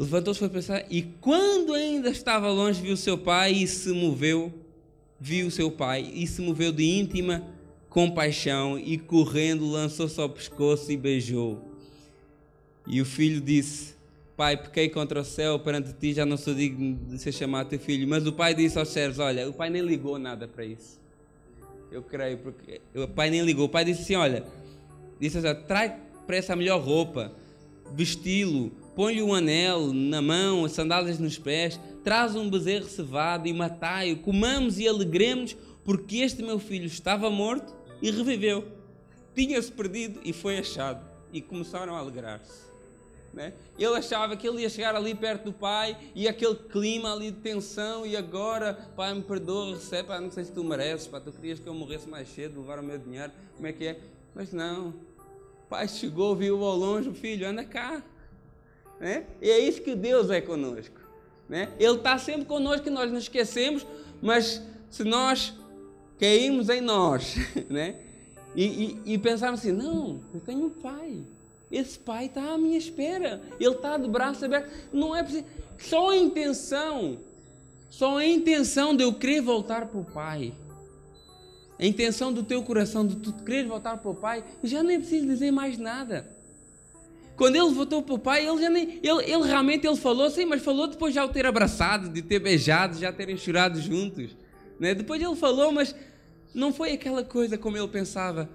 [0.00, 4.50] Levantou-se foi pensar, e quando ainda estava longe, viu seu pai e se moveu,
[5.20, 7.44] viu seu pai e se moveu de íntima
[7.90, 11.62] compaixão e correndo lançou-se ao pescoço e beijou.
[12.86, 13.94] E o filho disse:
[14.34, 17.78] Pai, pequei contra o céu perante ti, já não sou digno de ser chamado teu
[17.78, 18.08] filho.
[18.08, 20.98] Mas o pai disse aos servos: Olha, o pai nem ligou nada para isso.
[21.92, 23.66] Eu creio, porque o pai nem ligou.
[23.66, 24.46] O pai disse assim: Olha,
[25.20, 25.92] disse assim, traz
[26.26, 27.30] para essa melhor roupa,
[27.92, 33.52] vesti-lo, põe-lhe um anel na mão, as sandálias nos pés, traz um bezerro cevado e
[33.52, 38.64] matai-o, comamos e alegremos, porque este meu filho estava morto e reviveu.
[39.34, 41.08] Tinha-se perdido e foi achado.
[41.32, 42.70] E começaram a alegrar-se.
[43.32, 43.52] Né?
[43.78, 47.38] Ele achava que ele ia chegar ali perto do pai e aquele clima ali de
[47.38, 51.68] tensão e agora, pai, me perdoa, recebe, não sei se tu mereces, tu querias que
[51.68, 54.00] eu morresse mais cedo, levar o meu dinheiro, como é que é?
[54.34, 54.92] Mas não,
[55.68, 58.02] pai chegou, viu ao longe o filho, anda cá,
[59.00, 59.24] né?
[59.40, 61.00] E é isso que Deus é conosco.
[61.48, 61.68] Né?
[61.80, 63.84] Ele está sempre conosco e nós nos esquecemos,
[64.20, 65.54] mas se nós
[66.18, 67.34] caímos em nós
[67.68, 67.96] né?
[68.54, 71.22] e, e, e pensarmos assim: não, eu tenho um pai.
[71.72, 73.40] Esse pai está à minha espera.
[73.58, 74.72] Ele está de braços abertos.
[74.92, 75.44] Não é preciso.
[75.78, 77.18] Só a intenção,
[77.88, 80.52] só a intenção de eu querer voltar para o pai.
[81.78, 85.26] A intenção do teu coração de tu querer voltar para o pai, já nem preciso
[85.26, 86.28] dizer mais nada.
[87.40, 90.44] Quando ele voltou para o pai, ele, já nem, ele, ele realmente ele falou, sim,
[90.44, 94.36] mas falou depois de já o ter abraçado, de ter beijado, já terem chorado juntos.
[94.78, 94.94] Né?
[94.94, 95.96] Depois ele falou, mas
[96.54, 98.46] não foi aquela coisa como ele pensava,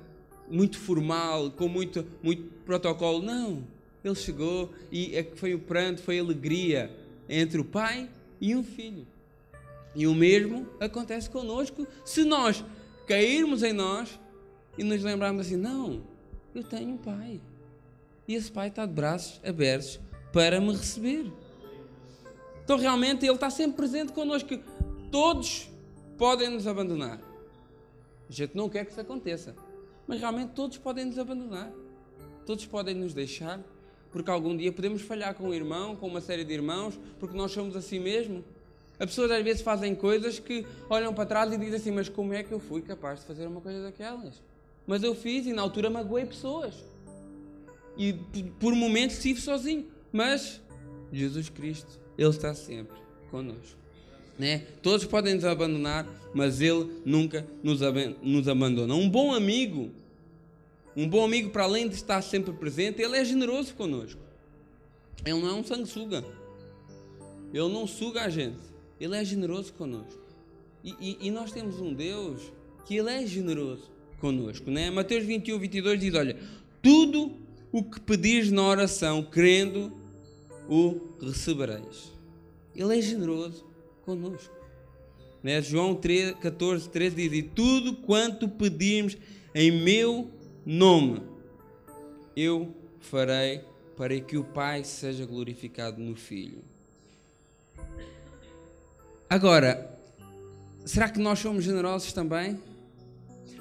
[0.48, 3.24] muito formal, com muito, muito protocolo.
[3.24, 3.64] Não.
[4.04, 6.96] Ele chegou e é foi o pranto, foi a alegria
[7.28, 8.08] entre o pai
[8.40, 9.08] e o filho.
[9.96, 12.64] E o mesmo acontece conosco se nós
[13.08, 14.20] cairmos em nós
[14.78, 16.04] e nos lembrarmos assim: não,
[16.54, 17.42] eu tenho um pai
[18.28, 20.00] e esse pai está de braços abertos
[20.34, 21.32] para me receber.
[22.64, 24.58] Então realmente ele está sempre presente connosco.
[25.12, 25.70] Todos
[26.18, 27.20] podem nos abandonar.
[28.28, 29.56] A gente não quer que isso aconteça.
[30.08, 31.72] Mas realmente todos podem nos abandonar.
[32.46, 33.60] Todos podem nos deixar.
[34.12, 37.52] Porque algum dia podemos falhar com um irmão, com uma série de irmãos, porque nós
[37.52, 38.44] somos assim mesmo.
[38.98, 42.34] As pessoas às vezes fazem coisas que olham para trás e dizem assim: Mas como
[42.34, 44.42] é que eu fui capaz de fazer uma coisa daquelas?
[44.88, 46.76] Mas eu fiz e na altura magoei pessoas
[47.98, 48.14] e
[48.60, 50.62] por momentos estive sozinho, mas
[51.12, 52.98] Jesus Cristo, Ele está sempre
[53.32, 53.78] conosco.
[54.38, 54.60] Né?
[54.82, 58.94] Todos podem nos abandonar, mas Ele nunca nos, ab nos abandona.
[58.94, 59.92] Um bom amigo,
[60.96, 64.20] um bom amigo, para além de estar sempre presente, Ele é generoso conosco.
[65.26, 66.24] Ele não é um sanguessuga.
[67.54, 68.60] Ele não suga a gente.
[69.00, 70.22] Ele é generoso conosco.
[70.84, 72.52] E, e, e, nós temos um Deus
[72.86, 74.70] que Ele é generoso conosco.
[74.70, 74.90] Né?
[74.92, 76.38] Mateus 21, 22 diz: Olha,
[76.82, 77.45] tudo
[77.78, 79.92] o que pedis na oração, crendo,
[80.66, 82.10] o recebereis.
[82.74, 83.66] Ele é generoso
[84.06, 84.56] conosco.
[85.44, 85.62] Né?
[85.62, 89.18] João 3, 14, 13 diz: E tudo quanto pedirmos
[89.54, 90.32] em meu
[90.66, 91.22] nome,
[92.34, 93.62] eu farei
[93.98, 96.64] para que o Pai seja glorificado no Filho.
[99.30, 100.00] Agora,
[100.86, 102.58] será que nós somos generosos também?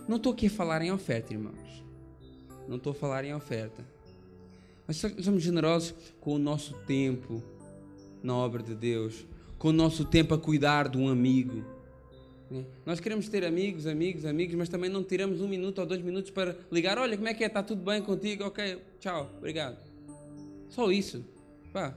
[0.06, 1.82] Não estou aqui a falar em oferta, irmãos.
[2.68, 3.93] Não estou a falar em oferta.
[4.86, 7.42] Mas somos generosos com o nosso tempo
[8.22, 9.26] na obra de Deus,
[9.58, 11.64] com o nosso tempo a cuidar de um amigo.
[12.50, 12.64] Né?
[12.84, 16.30] Nós queremos ter amigos, amigos, amigos, mas também não tiramos um minuto ou dois minutos
[16.30, 17.46] para ligar: olha, como é que é?
[17.46, 18.44] Está tudo bem contigo?
[18.44, 19.78] Ok, tchau, obrigado.
[20.68, 21.24] Só isso.
[21.72, 21.96] Pá,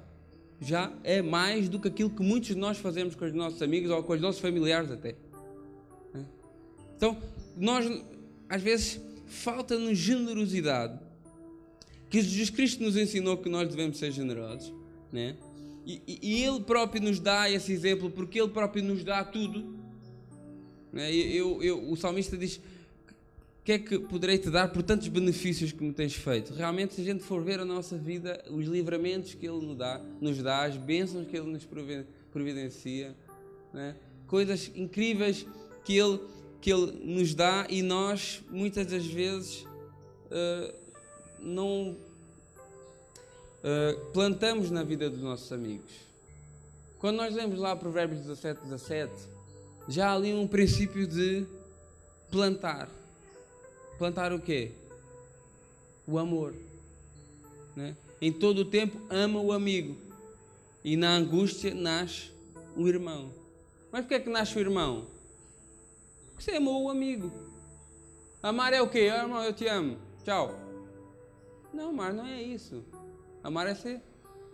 [0.62, 3.91] já é mais do que aquilo que muitos de nós fazemos com os nossos amigos
[3.91, 5.15] ou com os nossos familiares até.
[6.13, 6.26] Né?
[6.95, 7.17] Então,
[7.56, 7.86] nós,
[8.50, 11.07] às vezes, falta-nos generosidade
[12.10, 14.74] que Jesus Cristo nos ensinou que nós devemos ser generosos,
[15.12, 15.36] né?
[15.86, 19.78] E, e, Ele próprio nos dá esse exemplo, porque Ele próprio nos dá tudo.
[20.91, 21.13] Né?
[21.13, 22.60] Eu, eu, o salmista diz:
[23.67, 26.54] que é que poderei te dar por tantos benefícios que me tens feito?
[26.54, 30.02] Realmente, se a gente for ver a nossa vida, os livramentos que Ele nos dá,
[30.22, 31.67] nos dá as bênçãos que Ele nos
[32.32, 33.13] providencia,
[33.74, 33.98] né?
[34.26, 35.46] coisas incríveis
[35.84, 36.17] que Ele,
[36.62, 40.87] que Ele nos dá e nós, muitas das vezes, uh,
[41.39, 41.95] não
[43.63, 45.91] uh, plantamos na vida dos nossos amigos.
[47.00, 49.13] Quando nós lemos lá Provérbios 17, 17,
[49.88, 51.45] já há ali um princípio de
[52.32, 52.89] plantar.
[53.97, 54.71] Plantar o quê?
[56.08, 56.54] O amor.
[57.76, 57.95] Né?
[58.21, 59.95] Em todo o tempo ama o amigo.
[60.84, 62.32] E na angústia nasce
[62.76, 63.32] o irmão.
[63.91, 65.06] Mas por que é que nasce o irmão?
[66.28, 67.32] Porque você amou o amigo.
[68.41, 69.10] Amar é o quê?
[69.12, 69.97] Ah, irmão, eu te amo.
[70.23, 70.66] Tchau.
[71.73, 72.84] Não, amar não é isso.
[73.43, 74.01] Amar é, ser,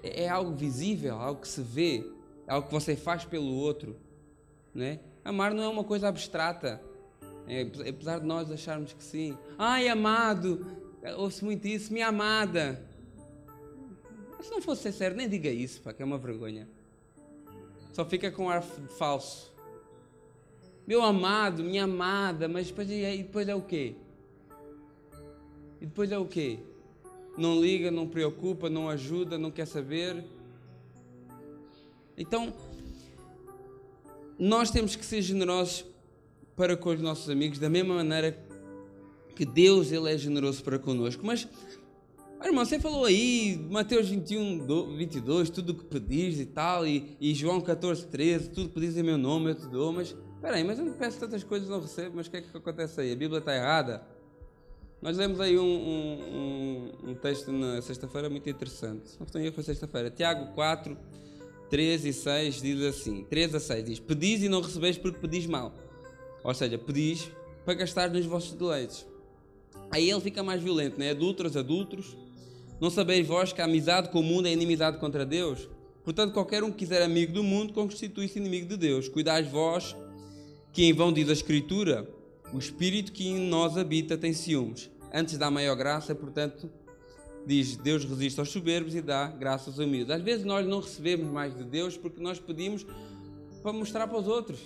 [0.02, 2.06] é, é algo visível, algo que se vê,
[2.48, 3.96] algo que você faz pelo outro.
[4.74, 5.00] Né?
[5.24, 6.82] Amar não é uma coisa abstrata.
[7.48, 9.38] É, apesar de nós acharmos que sim.
[9.58, 10.66] Ai, amado,
[11.18, 12.82] ouço muito isso, minha amada.
[14.42, 16.68] Se não fosse sério, nem diga isso, pá, que é uma vergonha.
[17.94, 19.54] Só fica com ar falso.
[20.86, 23.96] Meu amado, minha amada, mas depois, e depois é o quê?
[25.80, 26.60] E depois é o quê?
[27.38, 30.24] Não liga, não preocupa, não ajuda, não quer saber.
[32.18, 32.54] Então,
[34.38, 35.86] nós temos que ser generosos
[36.56, 38.38] para com os nossos amigos da mesma maneira
[39.36, 41.26] que Deus ele é generoso para conosco.
[41.26, 41.48] Mas,
[42.44, 47.34] irmão, você falou aí, Mateus 21, 22, tudo o que pedis e tal, e, e
[47.34, 50.64] João 14, 13, tudo que pedis em meu nome eu te dou, mas, espera aí,
[50.64, 53.12] mas eu não peço tantas coisas não recebo, mas o que é que acontece aí?
[53.12, 54.06] A Bíblia está errada?
[55.04, 59.04] Nós lemos aí um, um, um texto na sexta-feira muito interessante.
[59.20, 60.10] Não estou foi sexta-feira.
[60.10, 60.98] Tiago 4,
[61.70, 65.46] 13 e 6 diz assim: 3 a 6 diz: Pedis e não recebeis porque pedis
[65.46, 65.72] mal
[66.44, 67.32] ou seja, pedis
[67.64, 69.06] para gastar nos vossos deleites.
[69.90, 71.12] Aí ele fica mais violento, né?
[71.12, 72.18] Adultos, adultos.
[72.82, 75.70] Não sabeis vós que a amizade com o mundo é inimizade contra Deus?
[76.04, 79.08] Portanto, qualquer um que quiser amigo do mundo constitui-se inimigo de Deus.
[79.08, 79.96] Cuidais vós
[80.74, 82.06] que em vão diz a Escritura:
[82.54, 84.90] o Espírito que em nós habita tem ciúmes.
[85.12, 86.70] Antes dá maior graça, portanto,
[87.46, 90.12] diz: Deus resiste aos soberbos e dá graça aos humildes.
[90.12, 92.86] Às vezes nós não recebemos mais de Deus porque nós pedimos
[93.62, 94.60] para mostrar para os outros.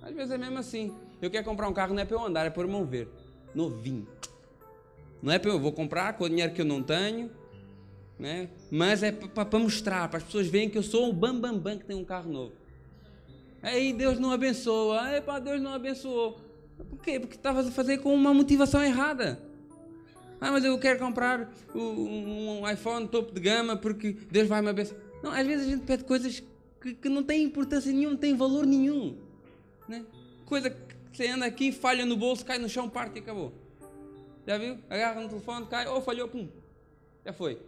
[0.00, 0.94] Às vezes é mesmo assim.
[1.20, 3.08] Eu quero comprar um carro, não é para eu andar, é para o irmão ver.
[3.54, 4.06] Novinho.
[5.22, 7.30] Não é para eu vou comprar com o dinheiro que eu não tenho,
[8.18, 8.48] né?
[8.70, 11.78] mas é para mostrar, para as pessoas verem que eu sou o bambambam bam, bam,
[11.78, 12.52] que tem um carro novo.
[13.62, 15.02] Aí Deus não abençoa.
[15.02, 16.40] Aí pá, Deus não abençoou.
[16.88, 17.18] Por quê?
[17.20, 19.40] Porque estavas a fazer com uma motivação errada.
[20.40, 24.98] Ah, mas eu quero comprar um, iPhone topo de gama porque Deus vai me abençoar.
[25.22, 26.42] Não, às vezes a gente pede coisas
[26.80, 29.18] que, que não têm importância nenhuma, não têm valor nenhum.
[29.86, 30.04] Né?
[30.46, 30.76] Coisa que
[31.12, 33.52] você anda aqui, falha no bolso, cai no chão, parte e acabou.
[34.46, 34.78] Já viu?
[34.88, 36.48] Agarra no telefone, cai, ou oh, falhou, pum.
[37.24, 37.58] Já foi.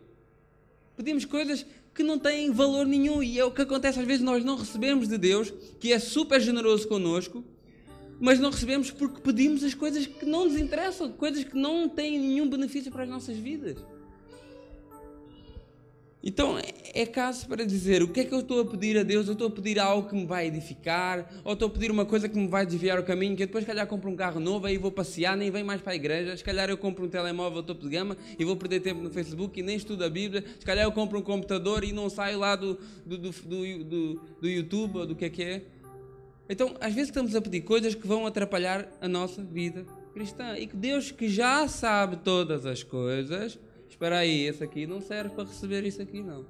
[0.97, 4.45] Pedimos coisas que não têm valor nenhum e é o que acontece às vezes nós
[4.45, 7.45] não recebemos de Deus, que é super generoso conosco,
[8.23, 12.21] mas não recebemos porque pedimos as coisas que não nos interessam, coisas que não têm
[12.21, 13.77] nenhum benefício para as nossas vidas.
[16.23, 16.57] Então
[16.95, 19.27] é caso para dizer o que é que eu estou a pedir a Deus?
[19.27, 22.29] Eu estou a pedir algo que me vai edificar, ou estou a pedir uma coisa
[22.29, 24.69] que me vai desviar o caminho, que eu depois, se calhar, compro um carro novo
[24.69, 26.37] e vou passear, nem venho mais para a igreja.
[26.37, 29.59] Se calhar, eu compro um telemóvel topo de gama e vou perder tempo no Facebook
[29.59, 30.45] e nem estudo a Bíblia.
[30.61, 34.49] Se calhar, eu compro um computador e não saio lá do, do, do, do, do
[34.49, 35.63] YouTube ou do que é que é.
[36.53, 40.67] Então, às vezes, estamos a pedir coisas que vão atrapalhar a nossa vida cristã e
[40.67, 43.59] que Deus, que já sabe todas as coisas
[43.93, 46.45] espera aí, esse aqui não serve para receber isso aqui, não.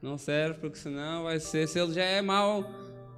[0.00, 2.64] Não serve, porque senão vai ser, se ele já é mau,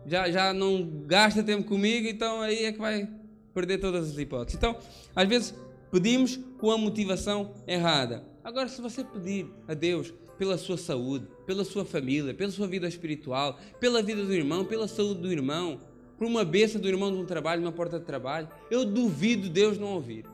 [0.07, 3.07] já, já não gasta tempo comigo, então aí é que vai
[3.53, 4.57] perder todas as hipóteses.
[4.57, 4.75] Então,
[5.15, 5.55] às vezes,
[5.91, 8.25] pedimos com a motivação errada.
[8.43, 12.89] Agora, se você pedir a Deus pela sua saúde, pela sua família, pela sua vida
[12.89, 15.79] espiritual, pela vida do irmão, pela saúde do irmão,
[16.17, 19.77] por uma bênção do irmão de um trabalho, uma porta de trabalho, eu duvido Deus
[19.77, 20.25] não ouvir.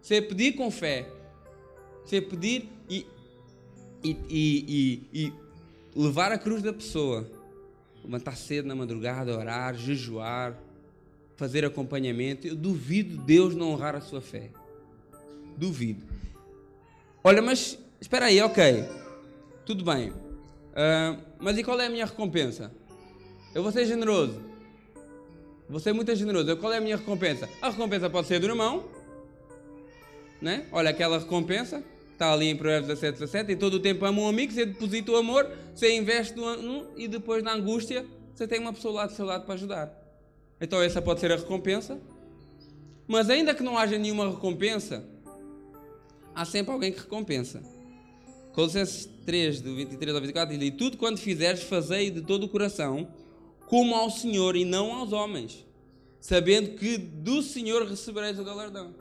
[0.00, 1.10] Você pedir com fé,
[2.02, 3.06] você pedir e,
[4.02, 5.32] e, e, e,
[5.94, 7.30] levar a cruz da pessoa.
[8.02, 10.58] Levantar cedo na madrugada, orar, jejuar,
[11.36, 12.46] fazer acompanhamento.
[12.46, 14.48] Eu duvido Deus não honrar a sua fé.
[15.54, 16.02] Duvido.
[17.22, 19.01] Olha, mas espera aí, ok.
[19.64, 20.10] Tudo bem.
[20.10, 22.72] Uh, mas e qual é a minha recompensa?
[23.54, 24.40] Eu vou ser generoso.
[25.68, 26.56] Vou ser muito generoso.
[26.56, 27.48] Qual é a minha recompensa?
[27.60, 28.84] A recompensa pode ser do irmão.
[30.40, 30.66] Né?
[30.72, 31.82] Olha aquela recompensa
[32.22, 35.10] está ali em Provérbios 17, 17, em todo o tempo ama um amigo, você deposita
[35.10, 39.12] o amor, você investe no, e depois na angústia você tem uma pessoa lá do
[39.12, 39.92] seu lado para ajudar.
[40.60, 42.00] Então essa pode ser a recompensa.
[43.08, 45.04] Mas ainda que não haja nenhuma recompensa,
[46.34, 47.60] há sempre alguém que recompensa.
[48.52, 52.48] Colossenses 3, do 23 ao 24, diz: E tudo quando fizeres, fazei de todo o
[52.48, 53.08] coração,
[53.66, 55.66] como ao Senhor e não aos homens,
[56.20, 58.94] sabendo que do Senhor recebereis o galardão.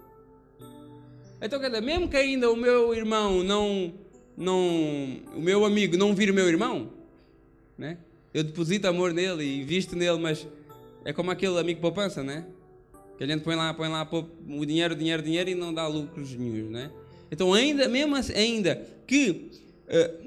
[1.41, 3.93] Então, quer dizer, mesmo que ainda o meu irmão não,
[4.38, 6.89] não, o meu amigo não vir o meu irmão,
[7.77, 7.97] né?
[8.34, 10.47] Eu deposito amor nele e invisto nele, mas
[11.03, 12.45] é como aquele amigo poupança, né?
[13.17, 16.34] Que a gente põe lá, põe lá o dinheiro, dinheiro, dinheiro e não dá lucros
[16.34, 16.91] nenhum, né?
[17.31, 19.49] Então, ainda, mesmo assim, ainda que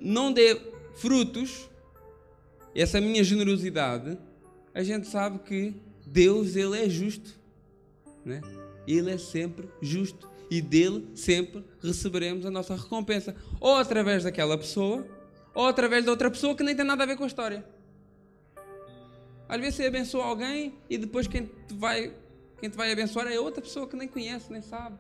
[0.01, 0.61] não dê
[0.95, 1.69] frutos,
[2.75, 4.19] essa minha generosidade,
[4.75, 5.75] a gente sabe que
[6.07, 7.39] Deus, Ele é justo,
[8.25, 8.41] né?
[8.87, 13.35] Ele é sempre justo e dele sempre receberemos a nossa recompensa.
[13.61, 15.07] Ou através daquela pessoa,
[15.55, 17.65] ou através de outra pessoa que nem tem nada a ver com a história.
[19.49, 22.15] Às vezes você abençoa alguém e depois quem te vai,
[22.61, 24.99] quem te vai abençoar é outra pessoa que nem conhece, nem sabe.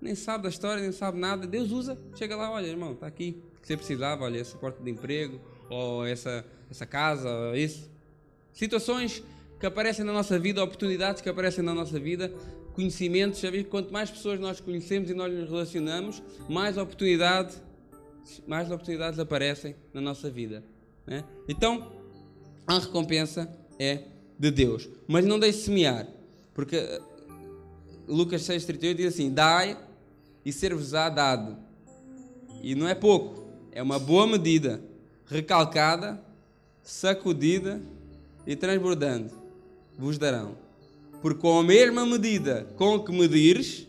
[0.00, 1.46] Nem sabe da história, nem sabe nada.
[1.46, 3.42] Deus usa, chega lá, olha, irmão, está aqui.
[3.60, 7.90] Que você precisava, olha, essa porta de emprego, ou essa, essa casa, ou isso.
[8.52, 9.22] Situações
[9.58, 12.32] que aparecem na nossa vida, oportunidades que aparecem na nossa vida,
[12.74, 17.62] conhecimentos, que quanto mais pessoas nós conhecemos e nós nos relacionamos, mais oportunidades,
[18.46, 20.64] mais oportunidades aparecem na nossa vida.
[21.06, 21.24] Né?
[21.48, 21.92] Então,
[22.66, 24.04] a recompensa é
[24.38, 24.88] de Deus.
[25.06, 26.08] Mas não deixe semear,
[26.54, 27.00] porque eh,
[28.08, 29.78] Lucas 6,38 diz assim: Dai
[30.44, 31.58] e ser-vos-á dado.
[32.62, 33.39] E não é pouco,
[33.72, 34.80] é uma boa medida,
[35.26, 36.20] recalcada,
[36.82, 37.80] sacudida
[38.46, 39.30] e transbordando,
[39.96, 40.56] vos darão.
[41.22, 43.86] Porque com a mesma medida com que medires,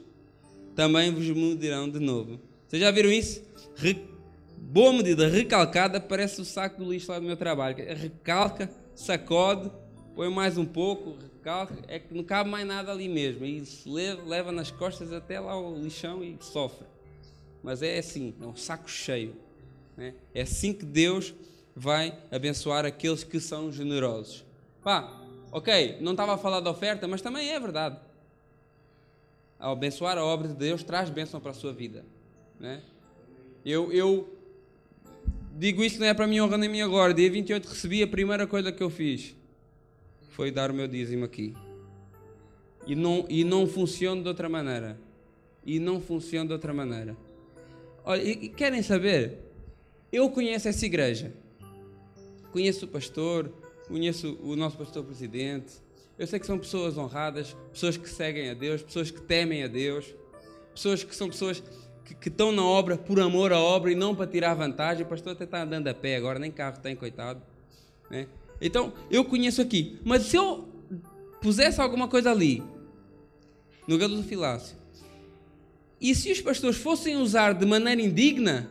[0.75, 2.39] também vos medirão de novo.
[2.67, 3.41] Vocês já viram isso?
[3.75, 3.97] Re...
[4.57, 7.75] Boa medida, recalcada, parece o saco do lixo lá do meu trabalho.
[7.77, 9.71] Recalca, sacode,
[10.15, 13.45] põe mais um pouco, recalca, é que não cabe mais nada ali mesmo.
[13.45, 16.85] E leva, leva nas costas até lá o lixão e sofre.
[17.63, 19.35] Mas é assim, é um saco cheio.
[19.95, 20.13] Né?
[20.33, 21.33] É assim que Deus
[21.75, 24.45] vai abençoar aqueles que são generosos.
[24.83, 27.97] Pá, ok, não estava a falar da oferta, mas também é verdade.
[29.59, 32.03] Ao abençoar a obra de Deus, traz bênção para a sua vida.
[32.59, 32.81] Né?
[33.63, 34.37] Eu, eu
[35.57, 37.13] digo isto não é para mim honra nem minha glória.
[37.13, 39.35] Dia 28 recebi a primeira coisa que eu fiz.
[40.31, 41.53] Foi dar o meu dízimo aqui.
[42.87, 44.99] E não, e não funciona de outra maneira.
[45.63, 47.15] E não funciona de outra maneira.
[48.03, 49.50] Olha, e querem saber?
[50.11, 51.33] Eu conheço essa igreja.
[52.51, 53.49] Conheço o pastor,
[53.87, 55.73] conheço o nosso pastor presidente.
[56.19, 59.67] Eu sei que são pessoas honradas, pessoas que seguem a Deus, pessoas que temem a
[59.67, 60.13] Deus,
[60.75, 61.63] pessoas que são pessoas
[62.03, 65.05] que, que estão na obra por amor à obra e não para tirar vantagem.
[65.05, 67.41] O pastor até está andando a pé agora, nem carro tem, coitado.
[68.09, 68.27] Né?
[68.59, 69.97] Então, eu conheço aqui.
[70.03, 70.67] Mas se eu
[71.41, 72.61] pusesse alguma coisa ali,
[73.87, 74.75] no gado do filácio,
[76.01, 78.69] e se os pastores fossem usar de maneira indigna,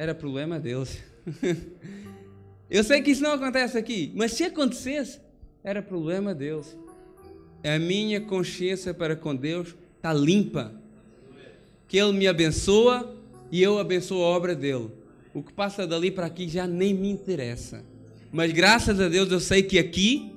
[0.00, 0.98] era problema deles.
[2.70, 5.20] Eu sei que isso não acontece aqui, mas se acontecesse,
[5.62, 6.74] era problema deles.
[7.62, 10.72] A minha consciência para com Deus está limpa.
[11.86, 13.14] Que Ele me abençoa
[13.52, 14.88] e eu abençoo a obra dele.
[15.34, 17.84] O que passa dali para aqui já nem me interessa.
[18.32, 20.32] Mas graças a Deus eu sei que aqui,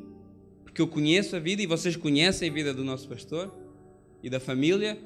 [0.66, 3.54] porque eu conheço a vida e vocês conhecem a vida do nosso pastor
[4.22, 4.98] e da família,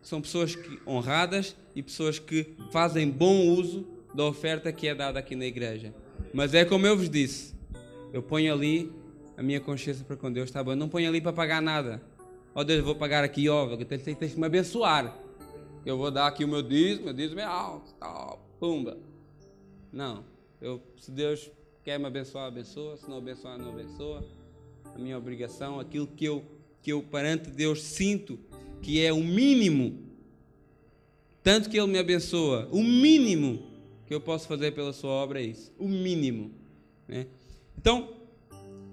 [0.00, 5.18] são pessoas que, honradas e pessoas que fazem bom uso da oferta que é dada
[5.18, 5.94] aqui na igreja.
[6.32, 7.54] Mas é como eu vos disse,
[8.14, 8.90] eu ponho ali
[9.36, 10.72] a minha consciência para com Deus, está bom?
[10.72, 12.02] Eu não ponho ali para pagar nada.
[12.54, 15.14] Ó oh, Deus, eu vou pagar aqui, ó, tens, tens, tens que me abençoar.
[15.84, 18.96] Eu vou dar aqui o meu dízimo, meu dízimo é alto, tal, pumba.
[19.92, 20.24] Não,
[20.62, 21.50] eu, se Deus
[21.84, 24.26] quer me abençoar, abençoa, se não abençoar, não abençoa.
[24.94, 26.42] A minha obrigação, aquilo que eu,
[26.80, 28.38] que eu perante Deus sinto
[28.80, 30.06] que é o mínimo,
[31.42, 33.75] tanto que Ele me abençoa, o mínimo
[34.06, 36.52] que eu posso fazer pela sua obra é isso, o mínimo.
[37.08, 37.26] Né?
[37.76, 38.08] Então,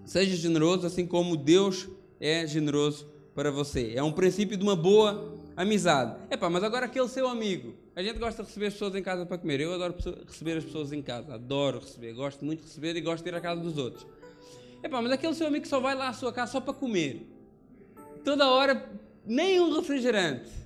[0.05, 1.87] seja generoso assim como Deus
[2.19, 3.93] é generoso para você.
[3.95, 6.15] É um princípio de uma boa amizade.
[6.31, 9.25] Epá, mas agora aquele seu amigo, a gente gosta de receber as pessoas em casa
[9.25, 9.61] para comer.
[9.61, 9.95] Eu adoro
[10.27, 13.35] receber as pessoas em casa, adoro receber, gosto muito de receber e gosto de ir
[13.35, 14.05] à casa dos outros.
[14.83, 17.25] Epá, mas aquele seu amigo que só vai lá à sua casa só para comer,
[18.25, 18.89] toda hora,
[19.25, 20.62] nem um refrigerante.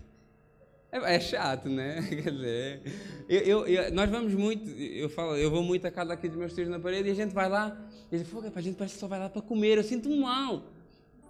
[1.06, 2.02] É, é chato, né?
[2.10, 2.82] Quer dizer,
[3.30, 6.38] eu, eu, eu, nós vamos muito, eu falo, eu vou muito a casa aqui dos
[6.38, 7.78] meus tios na parede e a gente vai lá,
[8.12, 10.64] e diz, a gente parece que só vai lá para comer, eu sinto-me mal.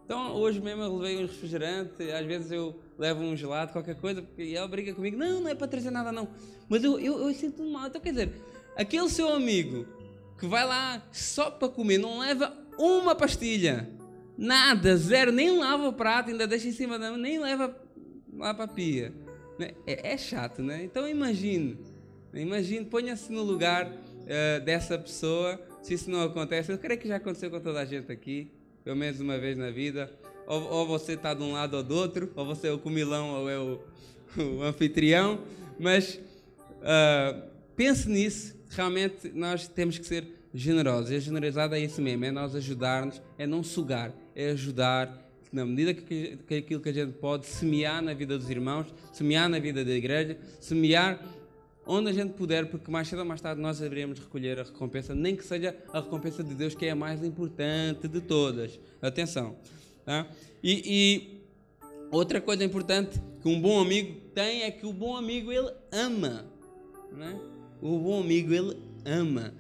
[0.06, 4.24] Então, hoje mesmo eu levei um refrigerante, às vezes eu levo um gelado, qualquer coisa,
[4.38, 6.30] e ela briga comigo, não, não é para trazer nada não.
[6.70, 7.88] Mas eu, eu, eu sinto mal.
[7.88, 8.32] Então quer dizer,
[8.76, 9.86] aquele seu amigo
[10.40, 13.90] que vai lá só para comer, não leva uma pastilha,
[14.38, 17.76] nada, zero, nem lava o prato, ainda deixa em cima da nem leva
[18.34, 19.14] lá para a pia.
[19.58, 19.72] Né?
[19.86, 20.84] É, é, chato, né?
[20.84, 21.78] Então imagine,
[22.34, 27.16] imagine, ponha-se no lugar uh, dessa pessoa, se isso não acontece, eu creio que já
[27.16, 28.52] aconteceu com toda a gente aqui,
[28.84, 30.12] pelo menos uma vez na vida,
[30.46, 33.32] ou, ou você está de um lado ou do outro, ou você é o comilão
[33.32, 33.80] ou é o,
[34.38, 35.40] o anfitrião,
[35.80, 36.20] mas
[36.82, 37.42] uh,
[37.76, 42.32] pense nisso, realmente nós temos que ser generosos, e a generosidade é isso mesmo, é
[42.32, 47.14] nós ajudarmos, é não sugar, é ajudar, na medida que, que aquilo que a gente
[47.14, 51.20] pode semear na vida dos irmãos, semear na vida da igreja, semear
[51.88, 55.16] onde a gente puder, porque mais cedo ou mais tarde nós haveremos recolher a recompensa,
[55.16, 58.80] nem que seja a recompensa de Deus, que é a mais importante de todas.
[59.02, 59.56] Atenção.
[60.06, 60.28] Tá?
[60.62, 61.42] E, e
[62.12, 66.46] outra coisa importante que um bom amigo tem é que o bom amigo ele ama.
[67.12, 67.40] Né?
[67.82, 69.54] O bom amigo ele ama.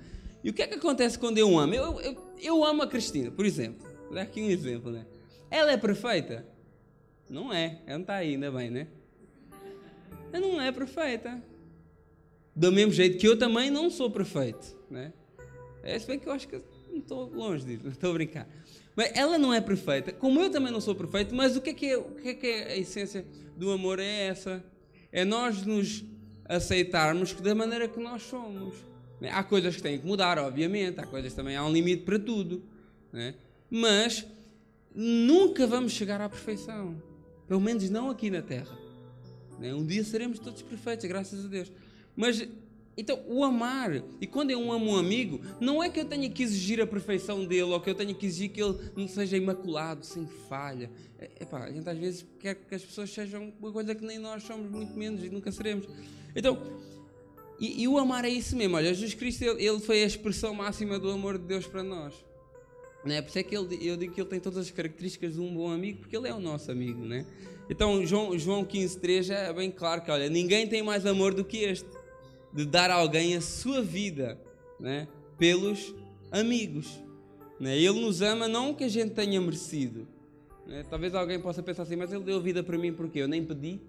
[0.44, 1.74] E o que é que acontece quando eu amo?
[1.74, 3.88] Eu, eu, eu amo a Cristina, por exemplo.
[4.06, 5.06] Vou dar aqui um exemplo, né?
[5.50, 6.46] Ela é perfeita?
[7.30, 7.80] Não é.
[7.86, 8.88] Ela não está aí, ainda bem, né?
[10.32, 11.42] Ela não é perfeita.
[12.56, 15.14] Do mesmo jeito que eu também não sou perfeito, né?
[15.84, 18.48] É, se bem que eu acho que não estou longe disso, estou a brincar.
[18.96, 21.74] Mas ela não é perfeita, como eu também não sou perfeito, mas o que é
[21.74, 23.24] que é, o que é, que é a essência
[23.56, 24.00] do amor?
[24.00, 24.64] É essa.
[25.12, 26.04] É nós nos
[26.46, 28.76] aceitarmos da maneira que nós somos.
[29.22, 29.30] Né?
[29.32, 32.64] Há coisas que têm que mudar, obviamente, há coisas também, há um limite para tudo.
[33.12, 33.36] Né?
[33.70, 34.26] Mas
[34.98, 37.00] nunca vamos chegar à perfeição.
[37.48, 38.76] Pelo menos não aqui na Terra.
[39.60, 39.74] Né?
[39.74, 41.72] Um dia seremos todos perfeitos, graças a Deus.
[42.16, 42.48] Mas,
[42.98, 46.42] então, o amar, e quando eu amo um amigo, não é que eu tenha que
[46.42, 50.04] exigir a perfeição dele, ou que eu tenha que exigir que ele não seja imaculado,
[50.04, 50.90] sem falha.
[51.20, 54.18] É, epá, a gente às vezes quer que as pessoas sejam uma coisa que nem
[54.18, 55.88] nós somos, muito menos, e nunca seremos.
[56.36, 56.60] Então,
[57.60, 58.76] e, e o amar é isso mesmo.
[58.76, 62.14] Olha, Jesus Cristo, ele, ele foi a expressão máxima do amor de Deus para nós.
[63.08, 63.22] Né?
[63.22, 65.54] Por isso é que ele, eu digo que ele tem todas as características de um
[65.54, 67.06] bom amigo, porque ele é o nosso amigo.
[67.06, 67.26] Né?
[67.70, 71.60] Então, João, João 15,3 é bem claro que, olha, ninguém tem mais amor do que
[71.60, 71.88] este,
[72.54, 74.38] de dar a alguém a sua vida
[74.78, 75.08] né?
[75.38, 75.96] pelos
[76.32, 77.02] amigos.
[77.60, 77.78] Né?
[77.78, 80.06] Ele nos ama não que a gente tenha merecido.
[80.66, 80.86] Né?
[80.90, 83.80] Talvez alguém possa pensar assim, mas ele deu vida para mim porque eu nem pedi.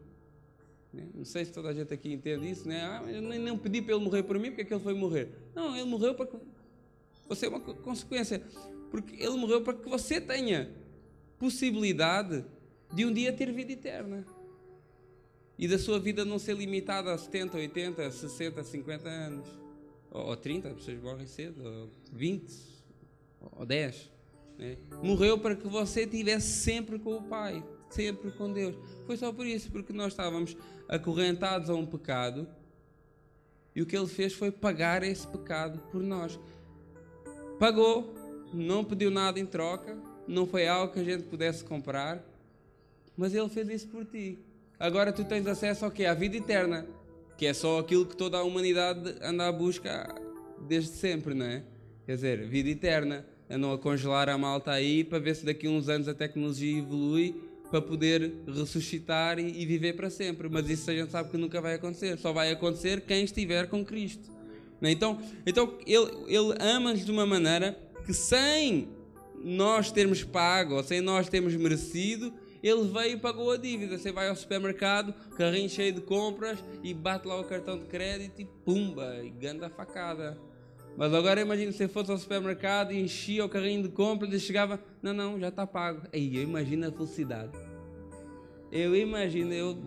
[0.93, 1.07] Né?
[1.12, 2.81] Não sei se toda a gente aqui entende isso, né?
[2.83, 5.29] Ah, eu nem, pedi para ele morrer por mim, porque é que ele foi morrer?
[5.55, 6.27] Não, ele morreu para
[7.29, 8.43] você é uma consequência.
[8.91, 10.70] Porque ele morreu para que você tenha
[11.39, 12.45] possibilidade
[12.93, 14.26] de um dia ter vida eterna.
[15.59, 19.49] E da sua vida não ser limitada a 70, 80, 60, 50 anos.
[20.11, 22.53] Ou, 30, as pessoas morrem cedo, ou 20,
[23.57, 24.11] ou 10.
[24.57, 24.76] Né?
[25.03, 28.76] Morreu para que você estivesse sempre com o Pai, sempre com Deus.
[29.07, 30.57] Foi só por isso, porque nós estávamos
[30.89, 32.49] acorrentados a um pecado
[33.78, 36.36] e o que ele fez foi pagar esse pecado por nós.
[37.61, 38.12] Pagou,
[38.53, 39.97] não pediu nada em troca,
[40.27, 42.23] não foi algo que a gente pudesse comprar,
[43.17, 44.39] mas ele fez isso por ti.
[44.79, 46.05] Agora tu tens acesso ao quê?
[46.05, 46.87] À vida eterna,
[47.37, 50.15] que é só aquilo que toda a humanidade anda à busca
[50.67, 51.63] desde sempre, não é?
[52.07, 53.27] Quer dizer, vida eterna.
[53.51, 56.79] Andam a congelar a malta aí para ver se daqui a uns anos a tecnologia
[56.79, 57.35] evolui
[57.71, 60.49] para poder ressuscitar e, viver para sempre.
[60.49, 62.19] Mas isso a gente sabe que nunca vai acontecer.
[62.19, 64.31] Só vai acontecer quem estiver com Cristo.
[64.83, 67.79] Então, então ele, ele ama-nos de uma maneira
[68.09, 68.89] que sem
[69.45, 72.33] nós termos pago ou sem nós termos merecido,
[72.63, 73.99] ele veio e pagou a dívida.
[73.99, 78.41] Você vai ao supermercado, carrinho cheio de compras e bate lá o cartão de crédito
[78.41, 80.41] e pumba, e ganda facada.
[80.97, 84.81] Mas agora imagina se fosse ao supermercado e enchia o carrinho de compras e chegava,
[85.03, 86.09] não, não, já está pago.
[86.11, 87.53] Aí eu imagino a felicidade.
[88.73, 89.79] Eu imagino, eu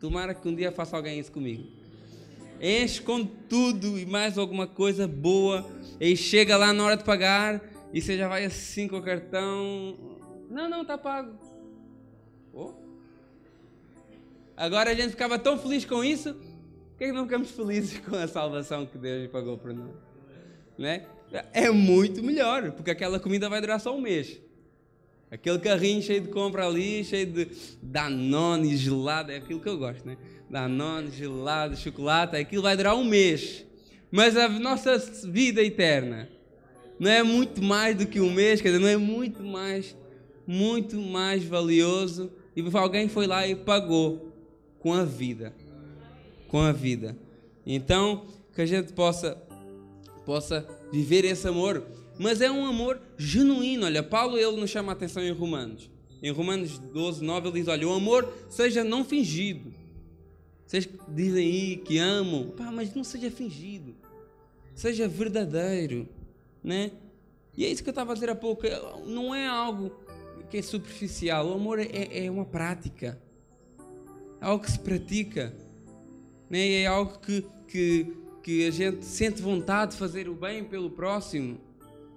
[0.00, 1.85] tomara que um dia faça alguém isso comigo
[2.60, 5.66] enche com tudo e mais alguma coisa boa,
[6.00, 9.96] e chega lá na hora de pagar e você já vai assim com o cartão.
[10.50, 11.32] Não, não, tá pago.
[12.52, 12.72] Oh.
[14.56, 18.26] Agora a gente ficava tão feliz com isso, por que não ficamos felizes com a
[18.26, 19.90] salvação que Deus pagou por nós?
[20.78, 21.06] Né?
[21.52, 24.40] É muito melhor, porque aquela comida vai durar só um mês.
[25.30, 27.48] Aquele carrinho cheio de compra ali, cheio de
[27.82, 30.16] Danone, gelado, é aquilo que eu gosto, né?
[30.48, 33.64] Danone, gelado, chocolate, aquilo vai durar um mês.
[34.10, 36.28] Mas a nossa vida eterna
[36.98, 39.96] não é muito mais do que um mês, quer dizer, não é muito mais,
[40.46, 42.30] muito mais valioso.
[42.54, 44.32] E alguém foi lá e pagou
[44.78, 45.52] com a vida.
[46.48, 47.16] Com a vida.
[47.66, 49.36] Então, que a gente possa,
[50.24, 51.84] possa viver esse amor.
[52.18, 53.84] Mas é um amor genuíno.
[53.84, 55.90] Olha, Paulo ele nos chama a atenção em Romanos.
[56.22, 59.74] Em Romanos 12, 9, ele diz: Olha, o amor seja não fingido.
[60.66, 63.94] Vocês dizem aí que amam, pá, mas não seja fingido,
[64.74, 66.08] seja verdadeiro,
[66.62, 66.90] né?
[67.56, 68.62] E é isso que eu estava a dizer há pouco,
[69.06, 69.92] não é algo
[70.50, 73.18] que é superficial, o amor é, é uma prática,
[74.40, 75.54] é algo que se pratica,
[76.50, 76.82] né?
[76.82, 81.60] é algo que, que, que a gente sente vontade de fazer o bem pelo próximo,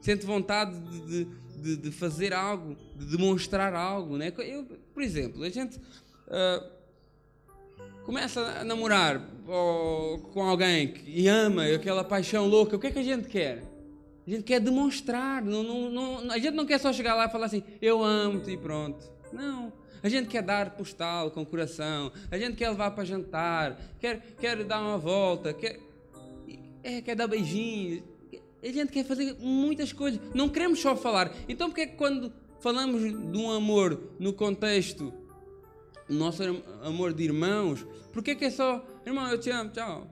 [0.01, 1.25] sente vontade de,
[1.61, 4.17] de, de fazer algo, de demonstrar algo.
[4.17, 4.33] Né?
[4.39, 6.78] Eu, por exemplo, a gente uh,
[8.09, 13.03] começa a namorar com alguém e ama aquela paixão louca, o que é que a
[13.03, 13.61] gente quer?
[14.25, 17.29] A gente quer demonstrar, não, não, não, a gente não quer só chegar lá e
[17.29, 19.05] falar assim, eu amo-te e pronto.
[19.31, 19.71] Não.
[20.01, 24.63] A gente quer dar postal com coração, a gente quer levar para jantar, quer, quer
[24.63, 25.79] dar uma volta, quer,
[26.81, 28.01] é, quer dar beijinhos.
[28.63, 30.19] A gente quer fazer muitas coisas.
[30.33, 31.31] Não queremos só falar.
[31.47, 35.13] Então, porque é que quando falamos de um amor no contexto,
[36.09, 36.43] nosso
[36.83, 40.07] amor de irmãos, porque é que é só, irmão, eu te amo, tchau.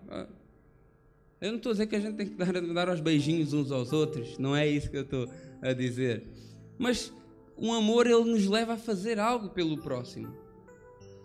[1.40, 3.72] Eu não estou a dizer que a gente tem que dar, dar os beijinhos uns
[3.72, 5.30] aos outros, não é isso que eu estou
[5.62, 6.24] a dizer.
[6.78, 7.12] Mas
[7.56, 10.32] o amor, ele nos leva a fazer algo pelo próximo.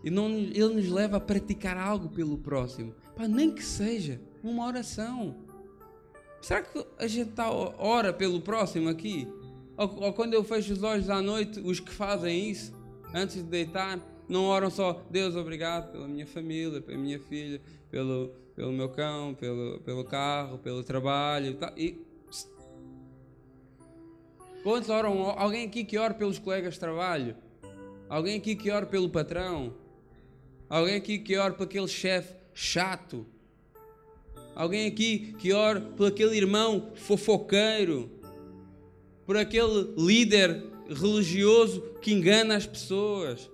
[0.02, 2.94] E não, ele nos leva a praticar algo pelo próximo.
[3.14, 5.36] Pá, nem que seja uma oração.
[6.40, 9.28] Será que a gente tá, ora pelo próximo aqui?
[9.76, 12.72] Ou, ou quando eu fecho os olhos à noite, os que fazem isso,
[13.14, 17.60] antes de deitar, não oram só, Deus, obrigado pela minha família, pela minha filha,
[17.90, 21.72] pelo, pelo meu cão, pelo, pelo carro, pelo trabalho tal.
[21.76, 22.00] E,
[24.62, 25.28] Quantos oram?
[25.30, 27.34] Alguém aqui que ora pelos colegas de trabalho?
[28.08, 29.74] Alguém aqui que ora pelo patrão?
[30.68, 33.26] Alguém aqui que ora por aquele chefe chato?
[34.54, 38.08] Alguém aqui que ora por aquele irmão fofoqueiro?
[39.26, 43.50] Por aquele líder religioso que engana as pessoas?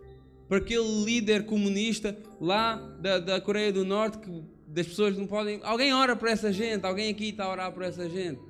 [0.48, 5.60] Por aquele líder comunista lá da, da Coreia do Norte que das pessoas não podem.
[5.62, 6.84] Alguém ora por essa gente?
[6.84, 8.40] Alguém aqui está a orar por essa gente?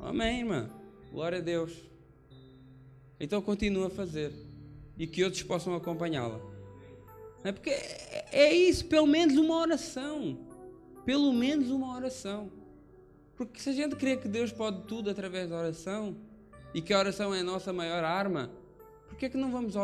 [0.00, 0.70] Amém, irmã.
[1.10, 1.72] Glória a Deus.
[3.18, 4.32] Então continua a fazer.
[4.98, 6.40] E que outros possam acompanhá-la.
[7.44, 10.38] É porque é isso, pelo menos uma oração.
[11.04, 12.50] Pelo menos uma oração.
[13.36, 16.16] Porque se a gente crê que Deus pode tudo através da oração,
[16.74, 18.50] e que a oração é a nossa maior arma,
[19.08, 19.74] por que é que não vamos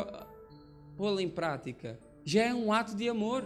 [0.99, 1.99] pô-la em prática?
[2.25, 3.45] Já é um ato de amor.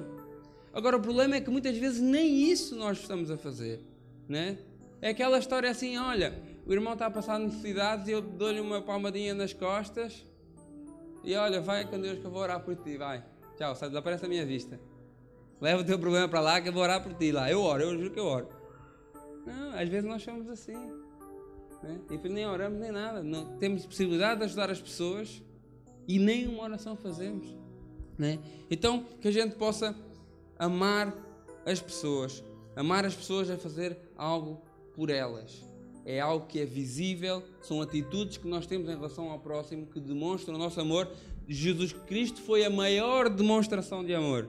[0.72, 3.78] Agora, o problema é que muitas vezes nem isso nós estamos a fazer,
[4.26, 4.59] né?
[5.03, 8.80] É aquela história assim, olha, o irmão está a passar necessidades e eu dou-lhe uma
[8.80, 10.24] palmadinha nas costas
[11.22, 13.22] e olha, vai com Deus que eu vou orar por ti, vai.
[13.57, 14.80] Tchau, sai, desaparece a minha vista.
[15.61, 17.50] Leva o teu problema para lá que eu vou orar por ti lá.
[17.50, 18.48] Eu oro, eu juro que eu oro.
[19.46, 20.74] Não, às vezes nós somos assim.
[21.82, 22.00] Né?
[22.11, 23.22] E nem oramos nem nada.
[23.22, 25.42] Não temos possibilidade de ajudar as pessoas
[26.07, 27.46] e nem uma oração fazemos.
[28.18, 28.38] Né?
[28.70, 29.96] Então, que a gente possa
[30.59, 31.14] amar
[31.64, 32.42] as pessoas.
[32.76, 34.61] Amar as pessoas é fazer algo
[34.94, 35.62] por elas.
[36.05, 40.00] É algo que é visível, são atitudes que nós temos em relação ao próximo que
[40.00, 41.09] demonstram o nosso amor.
[41.48, 44.48] Jesus Cristo foi a maior demonstração de amor.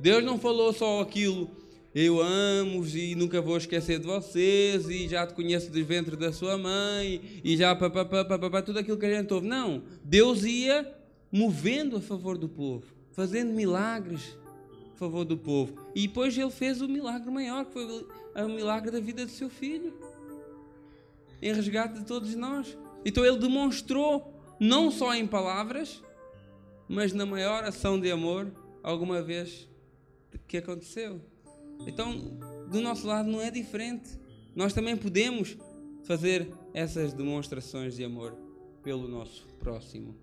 [0.00, 1.50] Deus não falou só aquilo,
[1.94, 6.32] eu amo-vos e nunca vou esquecer de vocês e já te conheço do ventre da
[6.32, 9.46] sua mãe e já papapá, papapá, tudo aquilo que a gente ouve.
[9.46, 10.92] Não, Deus ia
[11.30, 14.36] movendo a favor do povo, fazendo milagres
[14.92, 15.74] a favor do povo.
[15.94, 19.48] E depois ele fez o milagre maior, que foi o milagre da vida do seu
[19.48, 19.94] filho,
[21.40, 22.76] em resgate de todos nós.
[23.04, 26.02] Então ele demonstrou, não só em palavras,
[26.88, 28.50] mas na maior ação de amor
[28.82, 29.68] alguma vez
[30.48, 31.20] que aconteceu.
[31.86, 32.18] Então,
[32.70, 34.18] do nosso lado não é diferente.
[34.54, 35.56] Nós também podemos
[36.04, 38.36] fazer essas demonstrações de amor
[38.82, 40.14] pelo nosso próximo.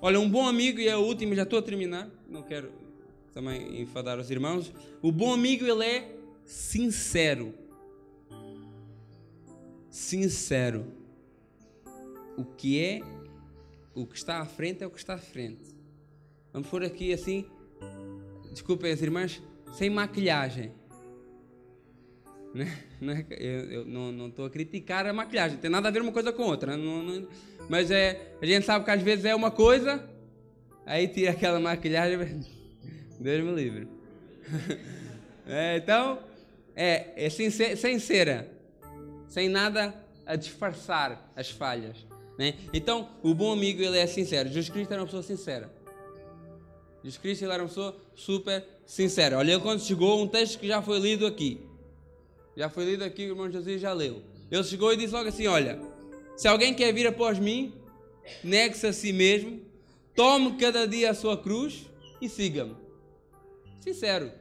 [0.00, 2.70] Olha, um bom amigo, e é o último, já estou a terminar, não quero
[3.32, 4.72] também enfadar os irmãos.
[5.02, 7.54] O bom amigo, ele é sincero.
[9.90, 10.86] Sincero.
[12.36, 13.00] O que é,
[13.94, 15.74] o que está à frente é o que está à frente.
[16.52, 17.46] Vamos pôr aqui assim,
[18.52, 19.42] desculpem as irmãs,
[19.72, 20.72] sem maquilhagem.
[22.54, 22.78] Né?
[23.00, 23.26] né?
[23.30, 26.44] Eu, eu não estou a criticar a maquilhagem, tem nada a ver uma coisa com
[26.44, 26.76] outra.
[26.76, 27.28] Não, não,
[27.68, 30.08] mas é, a gente sabe que às vezes é uma coisa,
[30.86, 32.18] aí tira aquela maquilhagem,
[33.18, 33.88] Deus me livre.
[35.46, 36.20] É, então,
[36.74, 38.48] é, é sincera,
[39.28, 39.94] sem nada
[40.24, 41.98] a disfarçar as falhas.
[42.38, 42.54] Né?
[42.72, 44.48] Então, o bom amigo ele é sincero.
[44.48, 45.70] Jesus Cristo era uma pessoa sincera.
[47.02, 49.38] Jesus Cristo ele era uma pessoa super sincera.
[49.38, 51.60] Olha, quando chegou, um texto que já foi lido aqui.
[52.56, 54.22] Já foi lido aqui, o irmão Jesus já leu.
[54.50, 55.80] Ele chegou e disse logo assim: Olha,
[56.36, 57.72] se alguém quer vir após mim,
[58.42, 59.60] negue-se a si mesmo,
[60.14, 61.86] tome cada dia a sua cruz
[62.20, 62.74] e siga-me.
[63.80, 64.32] Sincero.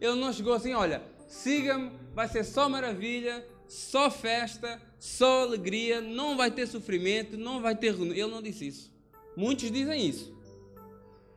[0.00, 6.36] Ele não chegou assim, olha, siga-me, vai ser só maravilha, só festa, só alegria, não
[6.36, 7.94] vai ter sofrimento, não vai ter.
[7.94, 8.92] Ele não disse isso.
[9.36, 10.34] Muitos dizem isso.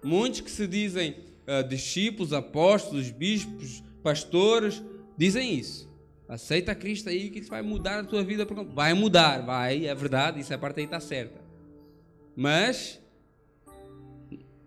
[0.03, 1.15] Muitos que se dizem
[1.47, 4.81] uh, discípulos, apóstolos, bispos, pastores,
[5.17, 5.89] dizem isso.
[6.33, 8.43] Aceita Cristo aí que isso vai mudar a tua vida.
[8.73, 11.39] Vai mudar, vai, é verdade, isso a parte aí está certa.
[12.35, 12.99] Mas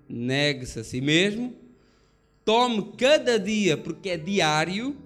[0.08, 1.56] negue-se a si mesmo,
[2.44, 4.96] tome cada dia, porque é diário,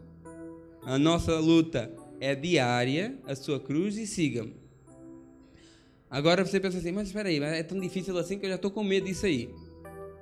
[0.84, 1.90] a nossa luta
[2.20, 4.54] é diária, a sua cruz e siga-me.
[6.10, 8.70] Agora você pensa assim, mas espera aí, é tão difícil assim que eu já estou
[8.70, 9.48] com medo disso aí.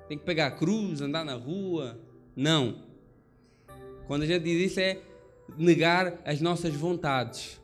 [0.07, 1.99] Tem que pegar a cruz, andar na rua.
[2.33, 2.81] Não.
[4.07, 5.08] Quando a gente diz isso é
[5.57, 7.59] negar as nossas vontades.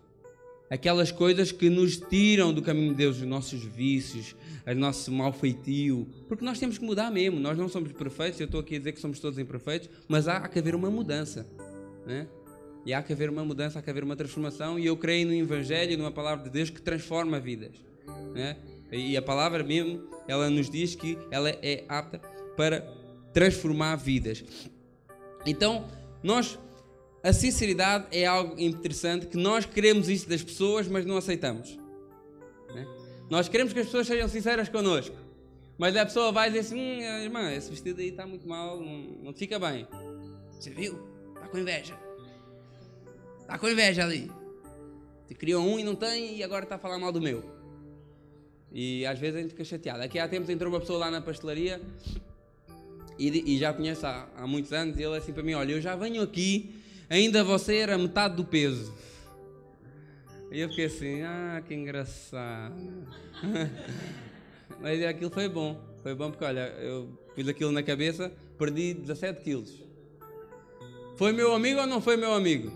[0.69, 5.31] Aquelas coisas que nos tiram do caminho de Deus, os nossos vícios, o nosso mal
[5.31, 6.07] feitio.
[6.27, 7.39] Porque nós temos que mudar mesmo.
[7.39, 8.39] Nós não somos perfeitos.
[8.39, 10.89] Eu estou aqui a dizer que somos todos imperfeitos, mas há, há que haver uma
[10.89, 11.45] mudança.
[12.05, 12.27] Né?
[12.85, 14.79] E há que haver uma mudança, há que haver uma transformação.
[14.79, 17.73] E eu creio no Evangelho, numa palavra de Deus que transforma vidas.
[18.33, 18.57] Né?
[18.91, 22.19] E a palavra mesmo, ela nos diz que ela é apta
[22.55, 22.81] para
[23.33, 24.43] transformar vidas.
[25.45, 25.85] Então,
[26.23, 26.57] nós,
[27.25, 31.75] a sinceridade é algo interessante que nós queremos isso das pessoas, mas não aceitamos.
[32.71, 32.87] Né?
[33.31, 35.15] Nós queremos que as pessoas sejam sinceras connosco,
[35.75, 38.97] mas a pessoa vai dizer assim: hum, irmã, esse vestido aí está muito mal, não,
[39.23, 39.87] não fica bem.
[40.51, 40.99] Você viu?
[41.33, 41.97] Está com inveja.
[43.41, 44.31] Está com inveja ali.
[45.25, 47.43] Você criou um e não tem, e agora está a falar mal do meu.
[48.71, 50.03] E às vezes a gente fica chateado.
[50.03, 51.81] Aqui há tempos entrou uma pessoa lá na pastelaria
[53.17, 54.99] e, e já conheço há, há, muitos anos.
[54.99, 58.35] E ele é assim para mim: Olha, eu já venho aqui, ainda você era metade
[58.35, 58.93] do peso.
[60.51, 62.75] E eu fiquei assim: Ah, que engraçado.
[64.81, 65.79] Mas aquilo foi bom.
[66.01, 69.83] Foi bom porque, olha, eu pus aquilo na cabeça, perdi 17 quilos.
[71.15, 72.71] Foi meu amigo ou não foi meu amigo?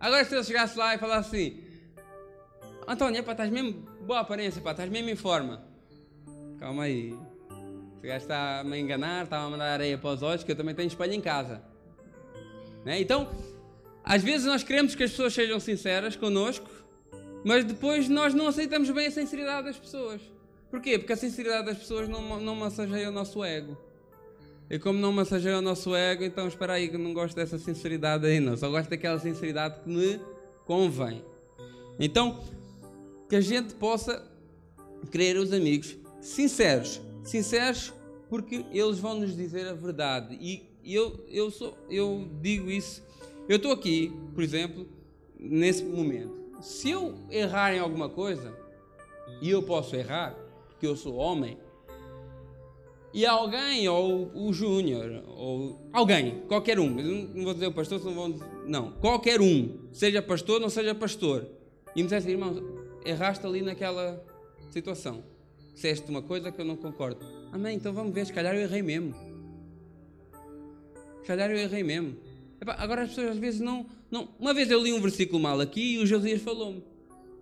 [0.00, 1.60] Agora se eu chegasse lá e falasse assim,
[2.86, 3.72] Antônio, pá, estás mesmo
[4.06, 5.62] boa aparência, pá, estás mesmo em forma.
[6.58, 7.14] Calma aí.
[7.98, 10.56] Esse gajo está a me enganar, está a mandar areia para os olhos, que eu
[10.56, 11.62] também tenho espelho em casa.
[12.84, 13.00] Né?
[13.00, 13.28] Então,
[14.04, 16.68] às vezes nós queremos que as pessoas sejam sinceras connosco,
[17.44, 20.20] mas depois nós não aceitamos bem a sinceridade das pessoas.
[20.70, 20.98] Porquê?
[20.98, 23.76] Porque a sinceridade das pessoas não, não massageia o nosso ego.
[24.70, 28.26] E como não massageia o nosso ego, então espera aí que não gosto dessa sinceridade
[28.26, 28.56] aí não.
[28.56, 30.20] Só gosto daquela sinceridade que me
[30.66, 31.24] convém.
[31.98, 32.44] Então,
[33.28, 34.22] que a gente possa
[35.10, 37.00] querer os amigos sinceros.
[37.24, 37.94] Sinceros
[38.28, 40.36] porque eles vão nos dizer a verdade.
[40.38, 43.02] E eu, eu, sou, eu digo isso.
[43.48, 44.86] Eu estou aqui, por exemplo,
[45.38, 46.36] nesse momento.
[46.60, 48.54] Se eu errar em alguma coisa,
[49.40, 50.36] e eu posso errar,
[50.68, 51.56] porque eu sou homem,
[53.12, 58.38] e alguém, ou o Júnior, ou alguém, qualquer um, não vou dizer o pastor, não
[58.66, 61.48] não, qualquer um, seja pastor, não seja pastor,
[61.96, 62.54] e me dissesse, irmão,
[63.02, 64.22] erraste ali naquela
[64.68, 65.24] situação,
[65.72, 67.24] disseste uma coisa que eu não concordo.
[67.50, 69.14] Amém, então vamos ver, se calhar eu errei mesmo.
[71.22, 72.27] Se calhar eu errei mesmo.
[72.60, 74.28] Epá, agora as pessoas às vezes não, não.
[74.38, 76.82] Uma vez eu li um versículo mal aqui e o Josias falou-me: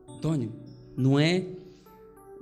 [0.09, 0.53] António,
[0.97, 1.45] não é,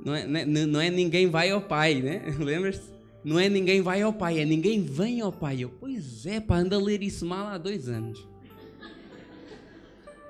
[0.05, 2.25] não é, não é ninguém vai ao Pai, né?
[2.39, 2.95] Lembras-te?
[3.25, 5.65] Não é ninguém vai ao pai, é ninguém vem ao pai.
[5.65, 8.29] Eu, pois é, pá, anda a ler isso mal há dois anos.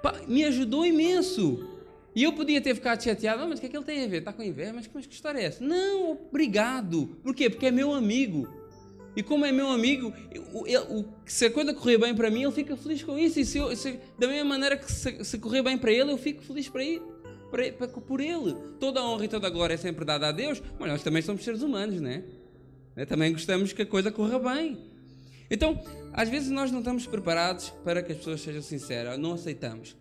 [0.01, 1.69] Pá, me ajudou imenso.
[2.15, 4.07] E eu podia ter ficado chateado, oh, mas o que é que ele tem a
[4.07, 4.19] ver?
[4.19, 4.73] Está com inveja?
[4.73, 5.65] Mas, mas que história é essa?
[5.65, 7.09] Não, obrigado.
[7.25, 7.51] Por quê?
[7.51, 8.49] Porque é meu amigo.
[9.17, 10.13] E como é meu amigo,
[11.25, 13.39] se a coisa correr bem para mim, ele fica feliz com isso.
[13.39, 16.19] E se eu, se, da mesma maneira que se, se, correr bem para ele, eu
[16.19, 17.03] fico feliz para ele,
[17.51, 18.57] para, para, por ele.
[18.81, 21.23] Toda a honra e toda a glória é sempre dada a Deus, mas nós também
[21.23, 22.25] somos seres humanos, não é?
[22.97, 23.05] Né?
[23.05, 24.79] Também gostamos que a coisa corra bem.
[25.51, 25.81] Então,
[26.13, 29.97] às vezes nós não estamos preparados para que as pessoas sejam sinceras, não aceitamos.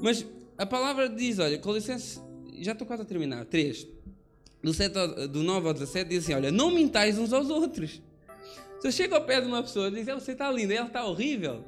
[0.00, 0.26] Mas
[0.58, 2.20] a palavra diz, olha, com licença,
[2.60, 3.86] já estou quase a terminar, 3.
[4.62, 8.00] Do, 7 ao, do 9 ao 17 diz assim, olha, não mintais uns aos outros.
[8.82, 11.04] Se eu chego ao pé de uma pessoa e diz, você está linda, ela está
[11.04, 11.64] horrível,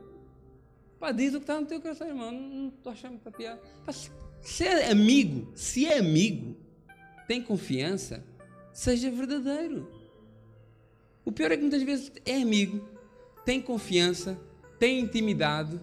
[0.98, 3.62] pá, diz o que está no teu coração, irmão, não estou achando muita piada.
[3.86, 6.56] Pá, se é amigo, se é amigo,
[7.28, 8.24] tem confiança,
[8.72, 9.88] seja verdadeiro.
[11.24, 12.84] O pior é que muitas vezes é amigo,
[13.44, 14.36] tem confiança,
[14.80, 15.80] tem intimidade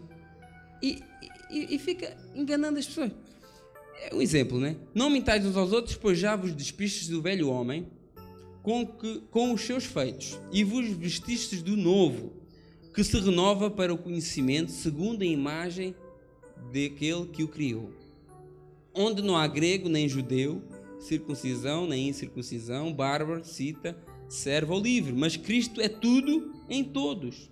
[0.84, 1.02] e,
[1.50, 3.14] e, e fica enganando as pessoas.
[4.02, 4.76] É um exemplo, né?
[4.94, 7.88] Não mentais uns aos outros, pois já vos despistes do velho homem
[8.62, 12.34] com, que, com os seus feitos e vos vestistes do novo,
[12.94, 15.96] que se renova para o conhecimento segundo a imagem
[16.72, 17.92] daquele que o criou.
[18.94, 20.62] Onde não há grego nem judeu,
[21.00, 23.98] circuncisão nem incircuncisão, bárbaro, cita,
[24.28, 27.50] servo ou livre, mas Cristo é tudo em todos.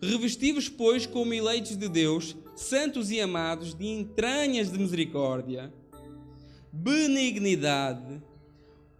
[0.00, 5.72] Revestivos, pois, como eleitos de Deus, santos e amados, de entranhas de misericórdia,
[6.72, 8.20] benignidade,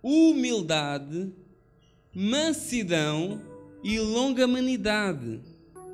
[0.03, 1.33] humildade,
[2.15, 3.41] mansidão
[3.83, 5.41] e longanimidade.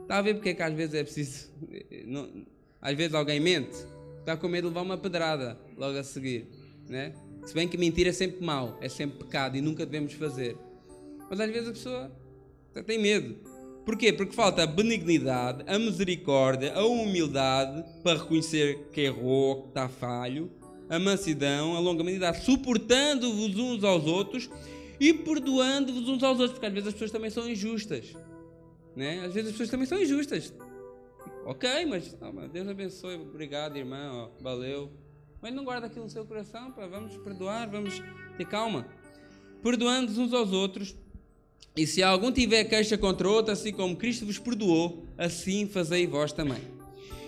[0.03, 1.51] Está a ver porque é que às vezes é preciso.
[2.07, 2.47] Não,
[2.81, 3.77] às vezes alguém mente,
[4.21, 6.47] está com medo de levar uma pedrada logo a seguir.
[6.89, 7.13] Né?
[7.45, 10.57] Se bem que mentir é sempre mau, é sempre pecado e nunca devemos fazer.
[11.29, 12.13] Mas às vezes a pessoa
[12.87, 13.37] tem medo.
[13.85, 14.13] Porquê?
[14.13, 20.51] Porque falta a benignidade, a misericórdia, a humildade para reconhecer que errou, que está falho,
[20.89, 24.49] a mansidão, a longanimidade, suportando-vos uns aos outros
[24.99, 28.15] e perdoando-vos uns aos outros, porque às vezes as pessoas também são injustas.
[28.97, 29.21] Né?
[29.21, 30.53] Às vezes as pessoas também são injustas.
[31.45, 32.17] Ok, mas
[32.53, 34.91] Deus abençoe, obrigado, irmão, valeu.
[35.41, 38.03] Mas não guarda aquilo no seu coração, pá, vamos perdoar, vamos
[38.37, 38.87] ter calma.
[39.63, 40.97] Perdoando uns aos outros.
[41.77, 46.33] E se algum tiver queixa contra outro, assim como Cristo vos perdoou, assim fazei vós
[46.33, 46.61] também.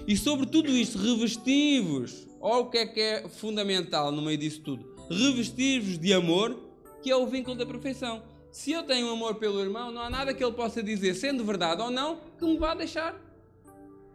[0.09, 2.27] E sobre tudo isto, revestivos.
[2.41, 4.95] Olha o que é que é fundamental no meio disso tudo.
[5.11, 6.59] Revestir-vos de amor,
[7.03, 8.23] que é o vínculo da perfeição.
[8.51, 11.83] Se eu tenho amor pelo irmão, não há nada que ele possa dizer, sendo verdade
[11.83, 13.21] ou não, que me vá deixar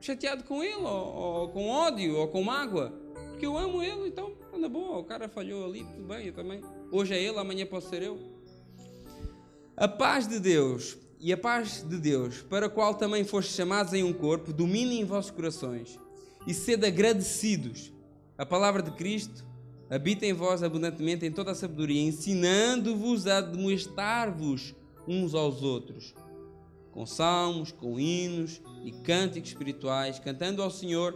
[0.02, 2.92] chateado com ele, ou, ou com ódio, ou com mágoa.
[3.30, 6.62] Porque eu amo ele, então anda boa, o cara falhou ali, tudo bem, eu também.
[6.92, 8.20] Hoje é ele, amanhã posso ser eu.
[9.78, 13.94] A paz de Deus e a paz de Deus, para a qual também fostes chamados
[13.94, 16.00] em um corpo, domine em vossos corações
[16.48, 17.95] e sede agradecidos.
[18.38, 19.46] A palavra de Cristo
[19.90, 24.76] habita em vós abundantemente em toda a sabedoria, ensinando-vos a demonstrar-vos
[25.08, 26.14] uns aos outros,
[26.92, 31.14] com salmos, com hinos e cânticos espirituais, cantando ao Senhor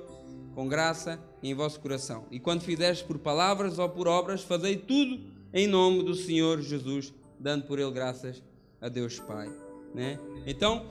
[0.54, 2.26] com graça em vosso coração.
[2.32, 5.20] E quando fizeres por palavras ou por obras, fazei tudo
[5.54, 8.44] em nome do Senhor Jesus, dando por ele graças
[8.82, 9.50] a Deus Pai.
[9.94, 10.20] Né?
[10.46, 10.86] Então,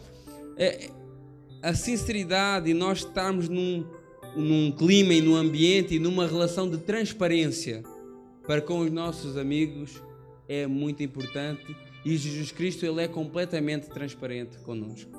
[0.57, 0.91] é,
[1.63, 3.87] a sinceridade e nós estarmos num,
[4.39, 7.83] num clima e num ambiente e numa relação de transparência
[8.47, 10.03] para com os nossos amigos
[10.49, 15.11] é muito importante e Jesus Cristo ele é completamente transparente conosco.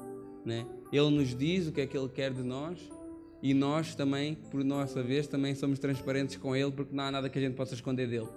[0.46, 0.66] Né?
[0.92, 2.80] Ele nos diz o que é que Ele quer de nós
[3.42, 7.30] e nós também, por nossa vez, também somos transparentes com Ele, porque não há nada
[7.30, 8.28] que a gente possa esconder dele.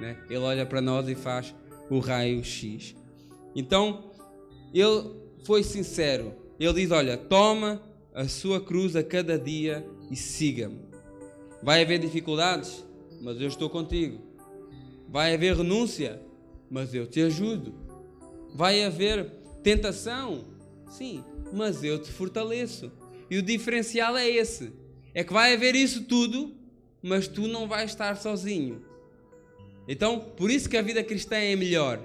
[0.00, 0.16] Né?
[0.30, 1.54] Ele olha para nós e faz
[1.90, 2.94] o raio X.
[3.54, 4.12] Então,
[4.72, 5.10] ele
[5.44, 6.34] foi sincero.
[6.58, 7.82] Ele diz: Olha, toma
[8.18, 10.80] a sua cruz a cada dia e siga-me.
[11.62, 12.84] Vai haver dificuldades,
[13.20, 14.20] mas eu estou contigo.
[15.08, 16.20] Vai haver renúncia,
[16.68, 17.72] mas eu te ajudo.
[18.52, 19.30] Vai haver
[19.62, 20.46] tentação,
[20.90, 22.90] sim, mas eu te fortaleço.
[23.30, 24.72] E o diferencial é esse:
[25.14, 26.56] é que vai haver isso tudo,
[27.00, 28.84] mas tu não vais estar sozinho.
[29.86, 32.00] Então, por isso que a vida cristã é melhor,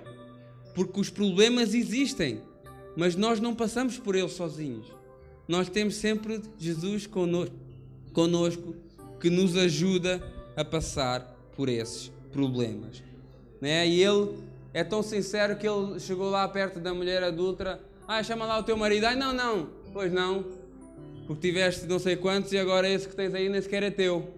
[0.76, 2.39] porque os problemas existem,
[2.95, 5.01] mas nós não passamos por eles sozinhos.
[5.48, 8.76] Nós temos sempre Jesus conosco,
[9.20, 10.22] que nos ajuda
[10.56, 11.22] a passar
[11.56, 13.04] por esses problemas.
[13.62, 13.88] Né?
[13.88, 14.38] E ele
[14.74, 17.80] é tão sincero que ele chegou lá perto da mulher adulta.
[18.08, 19.06] Ah, chama lá o teu marido.
[19.06, 19.70] Ai, não, não.
[19.94, 20.64] Pois não
[21.26, 24.34] porque tiveste não sei quantos e agora esse que tens aí nem sequer é teu.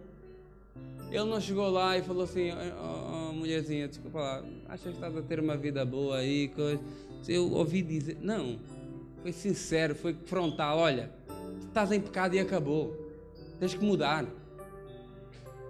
[1.09, 5.15] Ele não chegou lá e falou assim: oh, oh, mulherzinha, desculpa lá, achas que estás
[5.15, 6.49] a ter uma vida boa aí?
[6.49, 6.81] Coisa?
[7.27, 8.59] Eu ouvi dizer, não,
[9.25, 11.09] foi sincero, foi frontal: olha,
[11.67, 12.95] estás em pecado e acabou,
[13.59, 14.23] tens que mudar.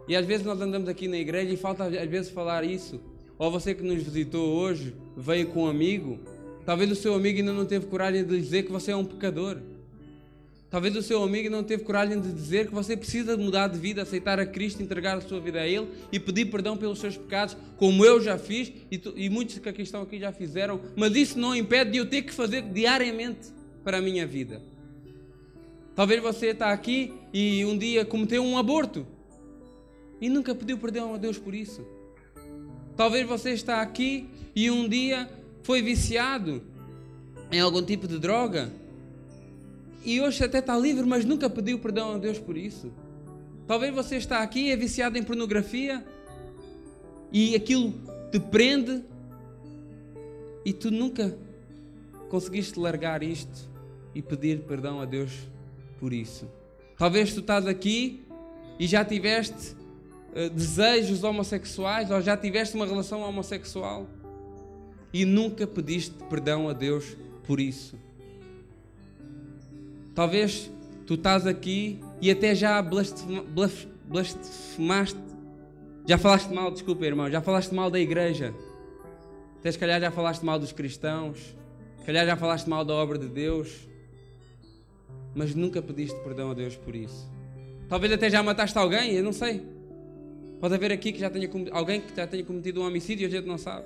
[0.10, 3.00] E às vezes nós andamos aqui na igreja e falta às vezes falar isso.
[3.38, 6.20] Ou você que nos visitou hoje, veio com um amigo,
[6.66, 9.62] talvez o seu amigo ainda não teve coragem de dizer que você é um pecador.
[10.70, 14.02] Talvez o seu amigo não teve coragem de dizer que você precisa mudar de vida,
[14.02, 17.56] aceitar a Cristo, entregar a sua vida a Ele e pedir perdão pelos seus pecados,
[17.78, 21.16] como eu já fiz e, tu, e muitos que aqui estão aqui já fizeram, mas
[21.16, 23.54] isso não impede de eu ter que fazer diariamente
[23.84, 24.62] para a minha vida.
[25.96, 29.08] Talvez você está aqui e um dia cometeu um aborto
[30.20, 31.86] e nunca pediu perdão a Deus por isso.
[32.98, 35.30] Talvez você está aqui e um dia
[35.64, 36.62] foi viciado
[37.52, 38.72] em algum tipo de droga
[40.06, 42.92] e hoje até está livre, mas nunca pediu perdão a Deus por isso.
[43.68, 46.06] Talvez você está aqui é viciado em pornografia
[47.32, 47.94] e aquilo
[48.32, 49.04] te prende
[50.64, 51.36] e tu nunca
[52.30, 53.70] conseguiste largar isto
[54.14, 55.32] e pedir perdão a Deus
[56.00, 56.48] por isso.
[56.98, 58.24] Talvez tu estás aqui
[58.80, 59.76] e já tiveste
[60.36, 64.08] uh, desejos homossexuais ou já tiveste uma relação homossexual
[65.12, 67.98] e nunca pediste perdão a Deus por isso.
[70.16, 70.72] Talvez
[71.06, 73.90] tu estás aqui e até já blasfemaste
[76.08, 78.54] Já falaste mal, desculpa, irmão, já falaste mal da igreja.
[79.60, 81.38] Até se calhar já falaste mal dos cristãos.
[81.98, 83.90] Se calhar já falaste mal da obra de Deus.
[85.36, 87.30] Mas nunca pediste perdão a Deus por isso.
[87.90, 89.62] Talvez até já mataste alguém, eu não sei.
[90.62, 93.30] Pode haver aqui que já tenha alguém que já tenha cometido um homicídio e a
[93.30, 93.86] gente não sabe.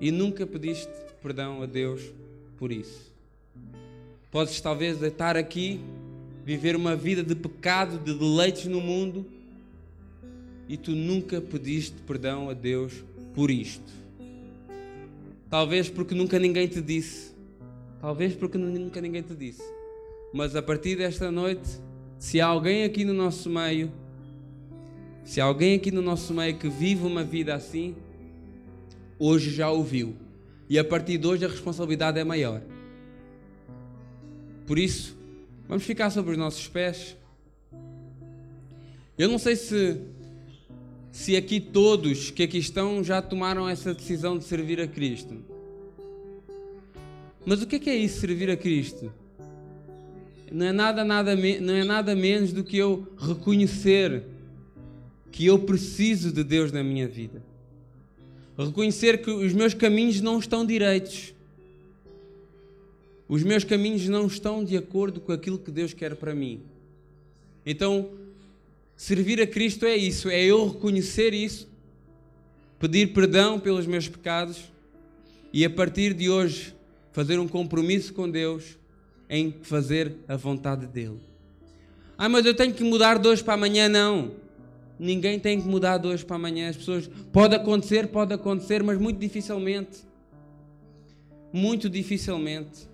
[0.00, 0.90] E nunca pediste
[1.22, 2.02] perdão a Deus
[2.58, 3.14] por isso.
[4.36, 5.80] Podes talvez estar aqui,
[6.44, 9.24] viver uma vida de pecado, de deleites no mundo,
[10.68, 12.92] e tu nunca pediste perdão a Deus
[13.34, 13.90] por isto.
[15.48, 17.34] Talvez porque nunca ninguém te disse.
[17.98, 19.62] Talvez porque nunca ninguém te disse.
[20.34, 21.80] Mas a partir desta noite,
[22.18, 23.90] se há alguém aqui no nosso meio,
[25.24, 27.96] se há alguém aqui no nosso meio que vive uma vida assim,
[29.18, 30.14] hoje já ouviu.
[30.68, 32.60] E a partir de hoje a responsabilidade é maior.
[34.66, 35.16] Por isso,
[35.68, 37.16] vamos ficar sobre os nossos pés.
[39.16, 40.00] Eu não sei se
[41.16, 45.34] se aqui todos que aqui estão já tomaram essa decisão de servir a Cristo.
[47.46, 49.10] Mas o que é, que é isso, servir a Cristo?
[50.52, 54.24] Não é nada, nada, não é nada menos do que eu reconhecer
[55.32, 57.42] que eu preciso de Deus na minha vida.
[58.58, 61.34] Reconhecer que os meus caminhos não estão direitos.
[63.28, 66.62] Os meus caminhos não estão de acordo com aquilo que Deus quer para mim.
[67.64, 68.10] Então,
[68.96, 71.68] Servir a Cristo é isso, é eu reconhecer isso,
[72.80, 74.72] pedir perdão pelos meus pecados
[75.52, 76.74] e a partir de hoje
[77.12, 78.78] fazer um compromisso com Deus
[79.28, 81.20] em fazer a vontade dele.
[82.16, 84.32] Ah, mas eu tenho que mudar de hoje para amanhã, não.
[84.98, 86.70] Ninguém tem que mudar de hoje para amanhã.
[86.70, 89.98] As pessoas pode acontecer, pode acontecer, mas muito dificilmente.
[91.52, 92.88] Muito dificilmente.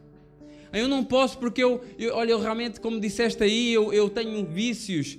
[0.73, 4.45] Eu não posso porque eu, eu olha, eu realmente, como disseste aí, eu, eu tenho
[4.47, 5.19] vícios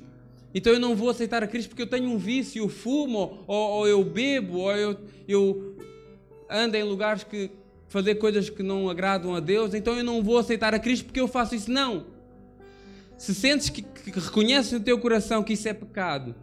[0.53, 3.69] então eu não vou aceitar a Cristo porque eu tenho um vício, eu fumo, ou,
[3.71, 4.97] ou eu bebo, ou eu,
[5.27, 5.77] eu
[6.49, 7.49] ando em lugares que
[7.87, 11.19] fazer coisas que não agradam a Deus, então eu não vou aceitar a Cristo porque
[11.19, 11.71] eu faço isso.
[11.71, 12.05] Não.
[13.17, 16.35] Se sentes que, que reconheces no teu coração que isso é pecado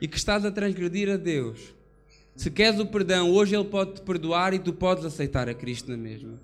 [0.00, 1.74] e que estás a transgredir a Deus,
[2.34, 5.90] se queres o perdão, hoje Ele pode te perdoar e tu podes aceitar a Cristo
[5.90, 6.40] na mesma.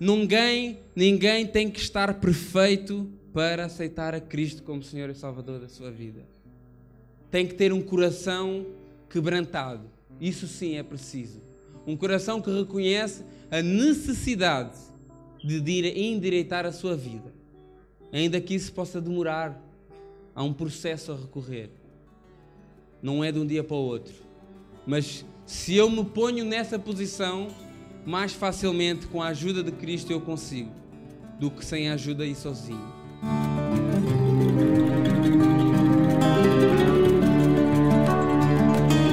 [0.00, 5.68] Ninguém, ninguém tem que estar perfeito para aceitar a Cristo como Senhor e Salvador da
[5.68, 6.24] sua vida.
[7.30, 8.64] Tem que ter um coração
[9.10, 9.90] quebrantado.
[10.18, 11.42] Isso sim é preciso.
[11.86, 14.78] Um coração que reconhece a necessidade
[15.44, 15.58] de
[16.00, 17.34] endireitar a sua vida.
[18.10, 19.62] Ainda que isso possa demorar,
[20.34, 21.68] há um processo a recorrer.
[23.02, 24.14] Não é de um dia para o outro.
[24.86, 27.48] Mas se eu me ponho nessa posição,
[28.04, 30.70] mais facilmente com a ajuda de Cristo eu consigo
[31.38, 33.00] do que sem ajuda e sozinho.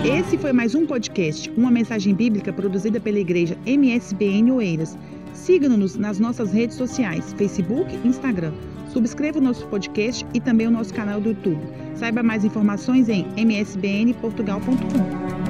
[0.04, 4.98] Esse foi mais um podcast, uma mensagem bíblica produzida pela igreja MSBN Oeiras.
[5.34, 8.52] Siga-nos nas nossas redes sociais, Facebook e Instagram.
[8.92, 11.62] Subscreva o nosso podcast e também o nosso canal do YouTube.
[11.96, 15.47] Saiba mais informações em msbnportugal.com.